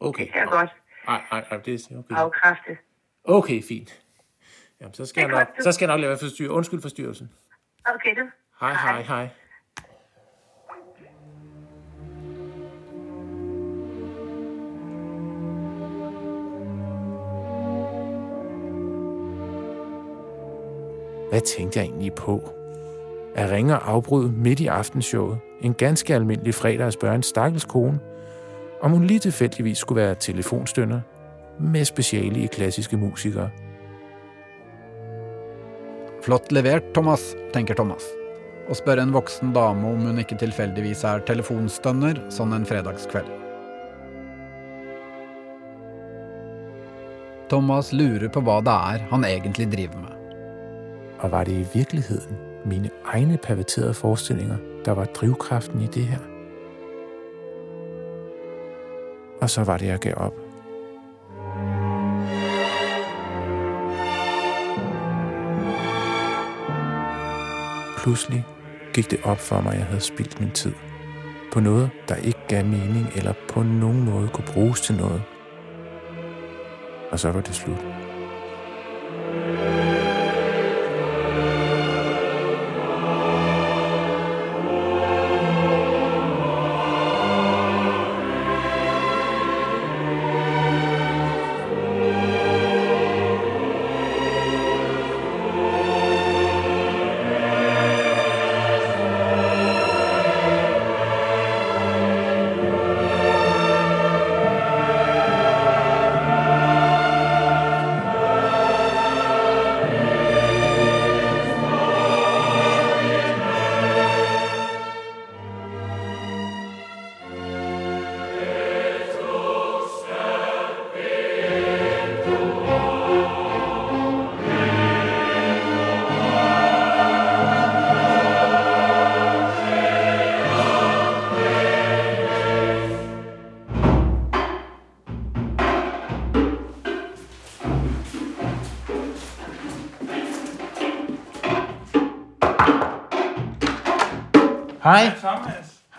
[0.00, 0.26] Okay.
[0.26, 0.70] Det er godt
[1.06, 2.14] Nej, nej, nej, det er okay.
[2.14, 2.78] afkræfte.
[3.24, 4.02] Okay, fint.
[4.80, 5.62] Jamen, så skal, jeg nok, godt, du.
[5.62, 6.50] så skal jeg nok lade være forstyrre.
[6.50, 7.30] Undskyld forstyrrelsen.
[7.94, 8.26] Okay, du.
[8.60, 9.28] Hej, hej, hej.
[21.30, 22.50] Hvad tænkte jeg egentlig på?
[23.34, 27.64] At ringe og afbryde midt i aftenshowet, en ganske almindelig fredag at spørge en stakkels
[27.64, 28.00] kone,
[28.80, 31.00] om hun lige tilfældigvis skulle være telefonstønder
[31.58, 33.50] med speciale i klassiske musikere.
[36.22, 38.04] Flott levert, Thomas, tenker Thomas.
[38.66, 43.30] Å spørre en voksen dame om hun ikke tilfeldigvis er telefonstønner sånn en fredagskveld.
[47.46, 50.14] Thomas lurer på hva det er han egentlig driver med.
[51.22, 56.35] Og var det i virkeligheden mine egne perverterede forestillinger, der var drivkraften i det her?
[59.40, 60.34] Og så var det, jeg gav op.
[67.98, 68.44] Pludselig
[68.94, 70.72] gik det op for mig, at jeg havde spildt min tid.
[71.52, 75.22] På noget, der ikke gav mening eller på nogen måde kunne bruges til noget.
[77.10, 78.05] Og så var det slut.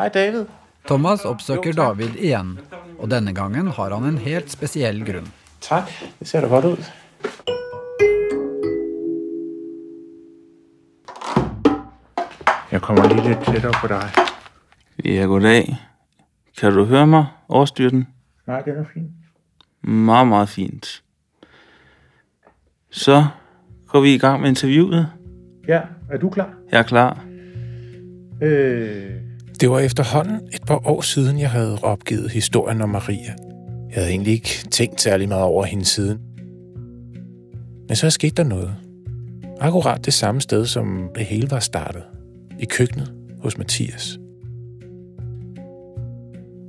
[0.07, 0.45] Hej David.
[0.87, 2.59] Thomas oppsøker David igjen,
[2.99, 5.27] og denne gangen har han en helt spesiell grunn.
[5.61, 5.89] Tak,
[6.19, 6.77] det ser da godt ud.
[12.71, 14.09] Jeg kommer lige lidt tættere på dig.
[15.05, 15.75] Ja, goddag.
[16.57, 18.07] Kan du høre mig overstyre den?
[18.47, 19.11] Nej, det er fint.
[19.83, 21.03] Meget, meget fint.
[22.91, 23.25] Så
[23.87, 25.07] går vi i gang med interviewet.
[25.67, 25.81] Ja,
[26.11, 26.49] er du klar?
[26.71, 27.25] Jeg er klar.
[28.41, 29.26] Øh,
[29.59, 33.33] det var efterhånden et par år siden, jeg havde opgivet historien om Maria.
[33.89, 36.19] Jeg havde egentlig ikke tænkt særlig meget over hende siden.
[37.87, 38.75] Men så skete der noget.
[39.59, 42.03] Akkurat det samme sted, som det hele var startet.
[42.59, 44.19] I køkkenet hos Mathias.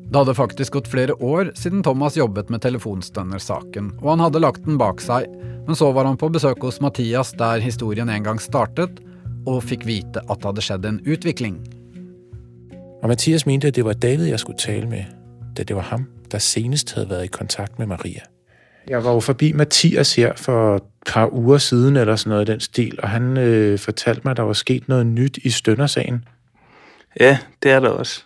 [0.09, 4.65] Det hadde faktisk gått flere år siden Thomas jobbet med telefonstønnersaken, og han hadde lagt
[4.65, 5.27] den bak seg,
[5.67, 9.03] men så var han på besøk hos Mathias der historien en gang startet,
[9.47, 11.61] og fikk vite at det hadde skjedd en utvikling.
[13.03, 15.05] Og Mathias mente, at det var David, jeg skulle tale med,
[15.57, 18.21] da det var ham, der senest havde været i kontakt med Maria.
[18.89, 22.53] Jeg var jo forbi Mathias her for et par uger siden, eller sådan noget i
[22.53, 26.25] den stil, og han øh, fortalte mig, at der var sket noget nyt i støndersagen.
[27.21, 28.25] Ja, det er der også.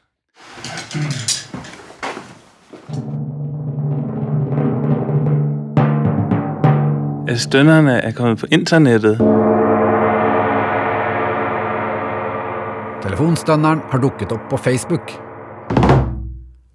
[7.29, 9.19] At stønnerne er kommet på internettet.
[13.03, 15.11] Telefonstønneren har dukket opp på Facebook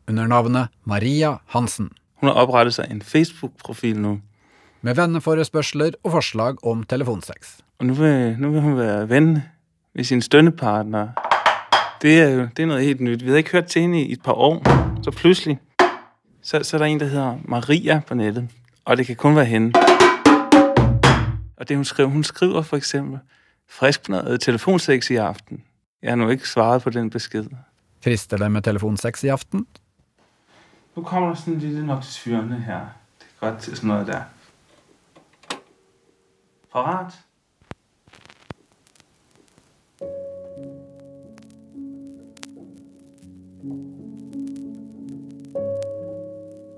[0.09, 1.87] under navnet Maria Hansen.
[2.19, 4.19] Hun har oprettet sig en Facebook-profil nu.
[4.81, 7.59] Med venneforespørsler og forslag om telefonsex.
[7.79, 9.39] Og nu vil, nu vil hun være ven
[9.95, 11.07] med sin stønnepartner.
[12.01, 13.21] Det er jo det er noget helt nyt.
[13.21, 14.61] Vi havde ikke hørt til hende i et par år.
[15.03, 15.59] Så pludselig,
[16.41, 18.49] så, så er der en, der hedder Maria på nettet.
[18.85, 19.79] Og det kan kun være hende.
[21.57, 23.19] Og det hun skriver, hun skriver for eksempel,
[23.69, 25.63] frisk på noget telefonsex i aften.
[26.01, 27.45] Jeg har nu ikke svaret på den besked.
[28.03, 29.67] Frister det med telefonsex i aften?
[30.95, 32.79] Nu kommer der sådan en lille notesfyrende her.
[33.19, 34.21] Det er godt til sådan noget der.
[36.73, 37.13] Parat?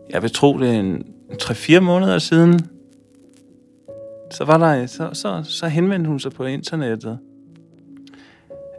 [0.10, 2.60] Jeg vil tro, det er en 3-4 måneder siden.
[4.32, 7.20] Så var der, så, så, så henvendte hun sig på internettet.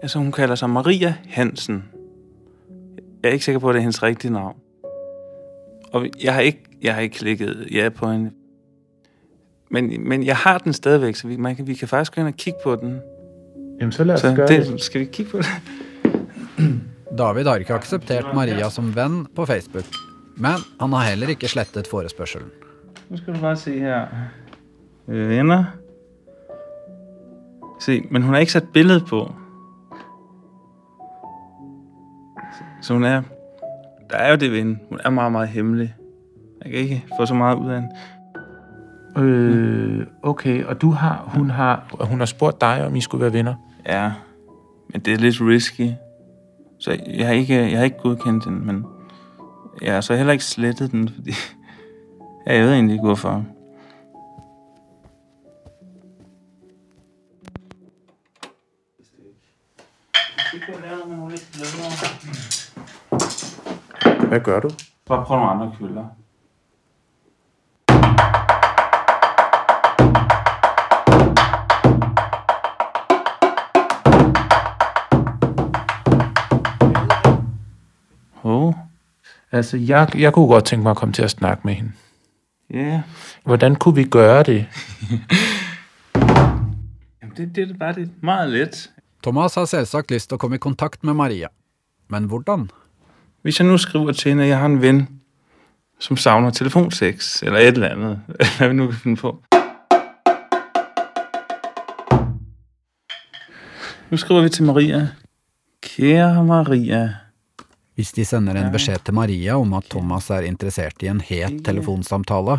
[0.03, 1.85] Altså, hun kalder sig Maria Hansen.
[3.23, 4.57] Jeg er ikke sikker på, at det er hendes rigtige navn.
[5.93, 8.31] Og jeg har ikke, jeg har ikke klikket ja på hende.
[9.71, 12.29] Men, men jeg har den stadigvæk, så vi, man kan, vi kan faktisk gå ind
[12.29, 13.01] og kigge på den.
[13.81, 14.81] Jamen, så lad os Så gøre det, det.
[14.81, 15.47] Skal vi kigge på det?
[17.19, 19.85] David har ikke akseptert Maria som venn på Facebook,
[20.37, 22.49] men han har heller ikke slettet forespørselen.
[23.09, 24.07] Nu skal du bare se her.
[25.07, 25.65] Venner.
[27.81, 29.35] Se, men hun har ikke sat billede på.
[32.81, 33.23] Så hun er...
[34.11, 34.79] Der er jo det ved hende.
[34.89, 35.95] Hun er meget, meget hemmelig.
[36.65, 37.95] Jeg kan ikke få så meget ud af hende.
[39.17, 43.23] Øh, okay, og du har, hun har, og hun har spurgt dig, om I skulle
[43.23, 43.55] være venner.
[43.87, 44.13] Ja,
[44.93, 45.91] men det er lidt risky.
[46.79, 48.87] Så jeg har ikke, jeg har ikke godkendt den, men
[49.83, 51.31] jeg har så heller ikke slettet den, fordi
[52.47, 53.45] jeg ved egentlig ikke, hvorfor.
[64.31, 64.71] Hvad gør du?
[65.07, 66.05] Bare prøv nogle andre kølder.
[78.43, 78.75] Oh.
[79.53, 81.93] Altså, jeg, jeg kunne godt tænke mig at komme til at snakke med hende.
[82.71, 83.03] Ja.
[83.45, 84.67] Hvordan kunne vi gøre det?
[87.23, 88.91] Jamen, det, det er bare det meget let.
[89.23, 91.49] Thomas har selvsagt lyst til å komme i kontakt med Maria.
[92.09, 92.71] Men hvordan?
[93.43, 95.21] Hvis jeg nu skriver til hende, at jeg har en ven,
[95.99, 98.21] som savner telefonsex, eller et eller andet,
[98.59, 99.43] hvad vi nu kan finde på.
[104.11, 105.09] Nu skriver vi til Maria.
[105.83, 107.15] Kære Maria.
[107.95, 111.65] Hvis de sender en beskjed til Maria om at Thomas er interessert i en het
[111.65, 112.59] telefonsamtale,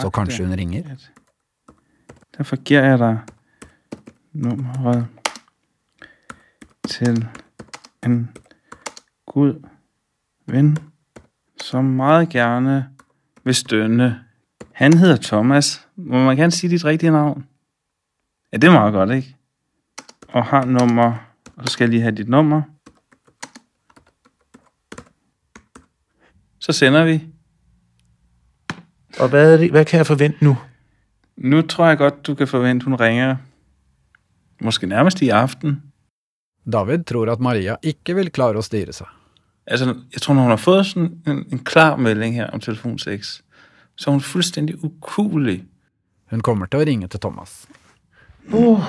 [0.00, 0.82] så kanskje hun ringer?
[2.38, 3.18] Derfor giver jeg dig
[4.32, 5.06] nummeret
[6.88, 7.26] til
[8.06, 8.30] en
[9.26, 9.54] god
[10.48, 10.78] ven,
[11.60, 12.88] som meget gerne
[13.44, 14.24] vil stønne.
[14.72, 15.86] Han hedder Thomas.
[15.96, 17.46] Må man gerne sige dit rigtige navn?
[18.52, 19.36] Ja, det er meget godt, ikke?
[20.28, 21.14] Og har nummer,
[21.56, 22.62] og så skal jeg lige have dit nummer.
[26.58, 27.24] Så sender vi.
[29.20, 30.56] Og hvad, er det, hvad kan jeg forvente nu?
[31.36, 33.36] Nu tror jeg godt, du kan forvente, hun ringer.
[34.60, 35.82] Måske nærmest i aften.
[36.72, 39.17] David tror at Maria ikke vil klare å styre seg.
[39.70, 42.98] Altså, jeg tror, når hun har fået sådan en, en klar melding her om telefon
[42.98, 43.44] 6,
[43.96, 45.64] så er hun fuldstændig ukuelig.
[46.30, 47.68] Hun kommer til å ringe til Thomas.
[48.52, 48.80] Uh,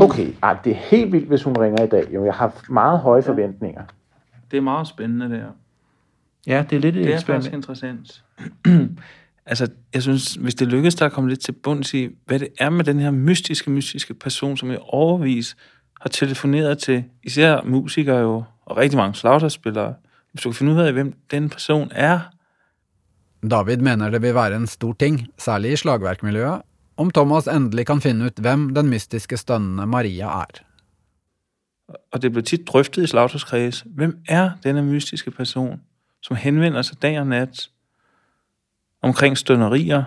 [0.00, 2.08] okay, Ej, det er helt vildt, hvis hun ringer i dag.
[2.14, 3.82] Jo, jeg har meget høje forventninger.
[4.50, 5.50] Det er meget spændende, det her.
[6.46, 8.24] Ja, det er lidt et Det er faktisk interessant.
[9.46, 12.48] altså, jeg synes, hvis det lykkes der at komme lidt til bunds i, hvad det
[12.58, 15.56] er med den her mystiske, mystiske person, som i overvis
[16.00, 19.94] har telefoneret til især musikere jo, og rigtig mange slagterspillere.
[20.34, 22.20] Hvis du kan finde ud af, hvem den person er,
[23.50, 26.62] David mener det vil være en stor ting, særlig i slagverkmiljøet,
[26.96, 30.44] om Thomas endelig kan finne ut hvem den mystiske stønnende Maria er.
[32.12, 35.80] og det bliver tit drøftet i slagterskreds, hvem er denne mystiske person,
[36.22, 37.70] som henvender sig dag og nat
[39.02, 40.04] omkring stønnerier,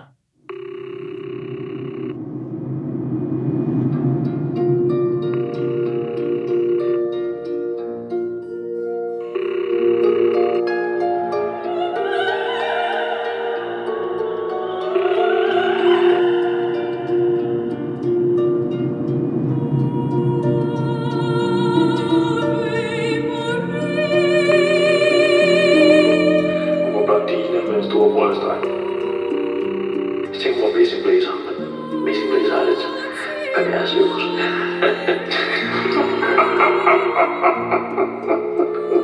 [33.58, 34.28] pervers øvelse.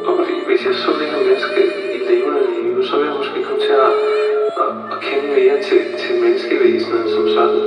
[0.09, 0.15] Og
[0.47, 1.63] hvis jeg så ikke et menneske
[1.97, 3.93] i levende live, så ville jeg måske komme til at,
[4.63, 7.61] at, at kende mere til, til menneskevæsenet som sådan.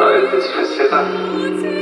[0.00, 1.81] Og alle dets facetter.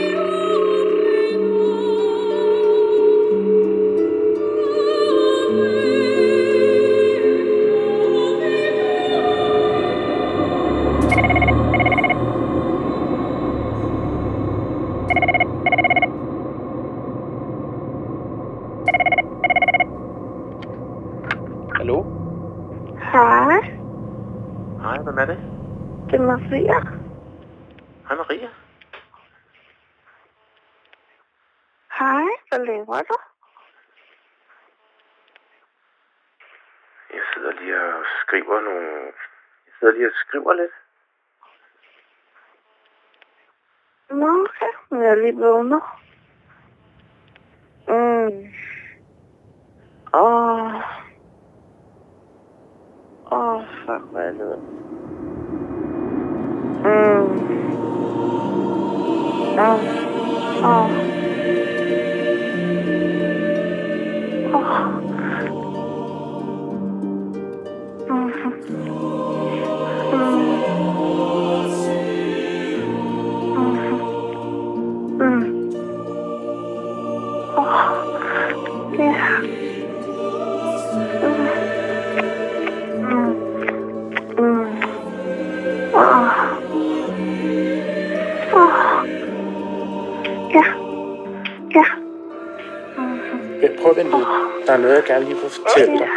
[95.10, 96.10] Gerne lige vil fortælle dig.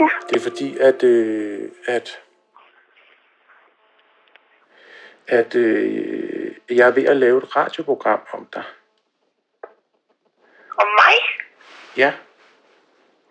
[0.00, 0.08] Ja.
[0.28, 2.20] Det er fordi, at, øh, at,
[5.28, 8.64] at øh, jeg er ved at lave et radioprogram om dig.
[10.82, 11.16] Om mig?
[11.96, 12.12] Ja.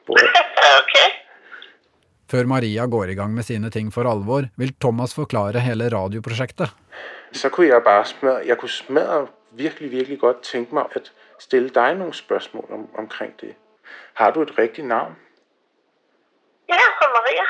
[0.06, 0.18] Hvor,
[0.82, 1.10] okay.
[2.32, 6.70] Før Maria går i gang med sine ting for alvor, vil Thomas forklare hele radioprosjektet.
[7.32, 11.70] så kunne jeg bare smadre, jeg kunne smadre virkelig, virkelig godt tænke mig at stille
[11.70, 13.56] dig nogle spørgsmål om, omkring det.
[14.14, 15.16] Har du et rigtigt navn?
[16.70, 17.46] Ja, for Maria.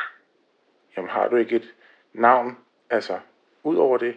[0.97, 1.67] Jamen har du ikke et
[2.13, 2.57] navn,
[2.89, 3.19] altså,
[3.63, 4.15] ud over det?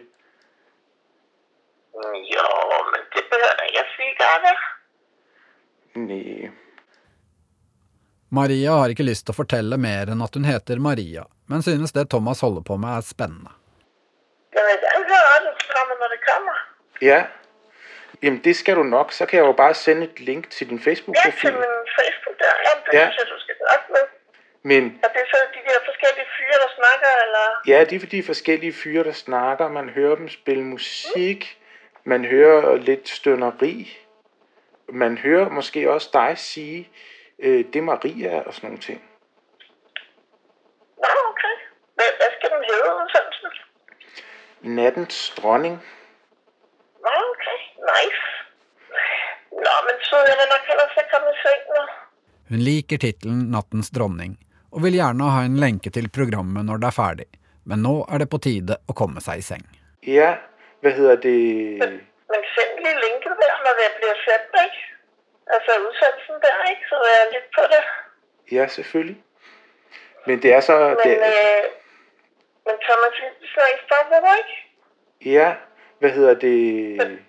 [2.35, 2.47] Jo,
[2.91, 4.55] men det behøver jeg ikke at sige, gør det?
[5.95, 6.51] Nej.
[8.31, 11.93] Maria har ikke lyst til å fortelle mer enn at hun heter Maria, men synes
[11.95, 13.53] det Thomas holder på med er spennende.
[14.55, 16.57] Jeg vil gerne høre radioprogrammet, når det kommer.
[17.01, 17.19] Ja.
[18.23, 19.11] Jamen det skal du nok.
[19.11, 21.53] Så kan jeg jo bare sende et link til din Ja, til Facebook-profil.
[21.53, 21.63] min
[21.99, 22.51] Facebook der.
[22.65, 22.99] Jamen, det Ja.
[23.11, 24.03] synes jeg, du skal op med.
[24.63, 27.61] Men Og det er så de der forskellige fyre, der snakker, eller...
[27.67, 29.67] ja, det er fordi forskellige fyre, der snakker.
[29.67, 31.57] Man hører dem spille musik.
[32.03, 33.97] Man hører lidt stønneri.
[34.89, 36.89] Man hører måske også dig sige,
[37.39, 39.03] øh, det er Maria og sådan nogle ting.
[40.97, 41.55] Nå, okay.
[41.95, 43.49] Hvad, hvad skal den hedde, udsendelsen?
[44.61, 45.83] Nattens dronning.
[47.95, 48.23] Nice.
[49.65, 51.85] Nå, men så jeg vil nok hellere se komme i.
[52.49, 54.33] Hun liker tittelen Nattens dronning,
[54.73, 57.27] og vil gjerne ha en lenke til programmet når det er ferdig,
[57.69, 59.63] men nå er det på tide å komme seg i seng.
[60.17, 60.35] Ja,
[60.81, 61.39] hvad hedder det?
[62.31, 64.81] Men send lige linket der, når det bliver sendt, ikke?
[65.55, 66.83] Altså udsendelsen der, ikke?
[66.89, 67.83] Så er jeg lidt på det.
[68.57, 69.17] Ja, selvfølgelig.
[70.27, 70.77] Men det er så...
[70.89, 71.63] Men, det, øh,
[72.65, 74.55] men Thomas, vi snakkes fremover, ikke?
[75.35, 75.55] ja,
[75.99, 77.19] hvad hedder det?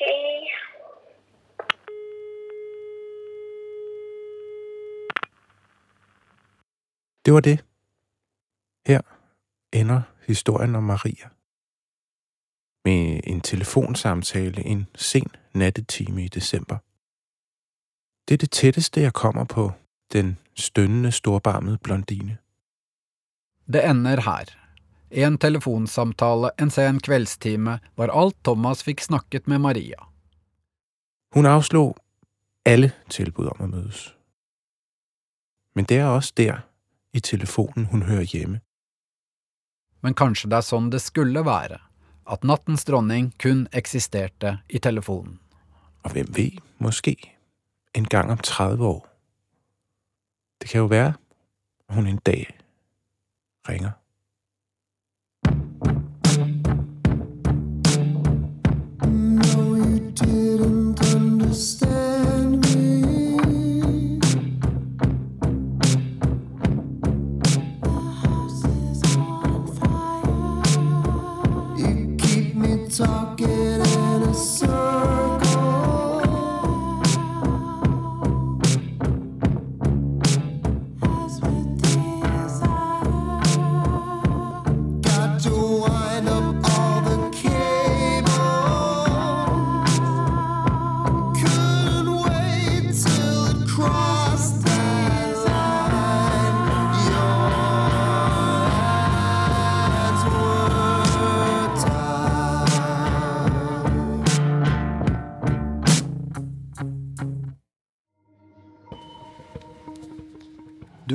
[0.00, 0.40] Okay.
[7.24, 7.64] Det var det.
[8.86, 9.00] Her
[9.72, 11.28] ender historien om Maria.
[12.84, 16.78] Med en telefonsamtale en sen nattetime i december.
[18.28, 19.72] Det er det tætteste, jeg kommer på
[20.12, 22.38] den stønnende, storbarmede blondine.
[23.72, 24.67] Det ender her.
[25.10, 30.04] En telefonsamtale en sen kveldstime var alt Thomas fikk snakket med Maria.
[31.34, 31.96] Hun afslog
[32.66, 34.14] alle tilbud om at mødes.
[35.74, 36.60] Men det er også der,
[37.12, 38.60] i telefonen, hun hører hjemme.
[40.02, 41.78] Men kanskje det er sånn det skulle være,
[42.28, 45.38] at nattens dronning kun eksisterte i telefonen.
[46.04, 47.16] Og hvem ved, måske
[47.94, 49.06] en gang om 30 år.
[50.60, 51.14] Det kan jo være,
[51.88, 52.46] at hun en dag
[53.68, 53.96] ringer.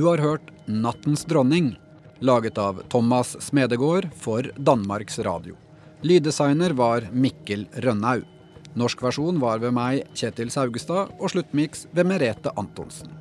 [0.04, 1.80] Du har hørt Nattens dronning,
[2.20, 5.56] laget av Thomas Smedegård for Danmarks Radio.
[6.02, 8.26] Lyddesigner var Mikkel Rønnaug.
[8.74, 13.14] Norsk versjon var ved meg, Kjetil Saugestad, og sluttmiks ved Merete Antonsen.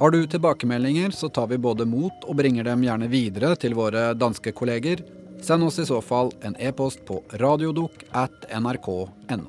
[0.00, 4.08] Har du tilbakemeldinger, så tar vi både mot og bringer dem gjerne videre til våre
[4.18, 5.04] danske kolleger.
[5.38, 9.46] Send oss i så fall en e-post på radiodok at nrk.no.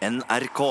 [0.00, 0.64] NRK.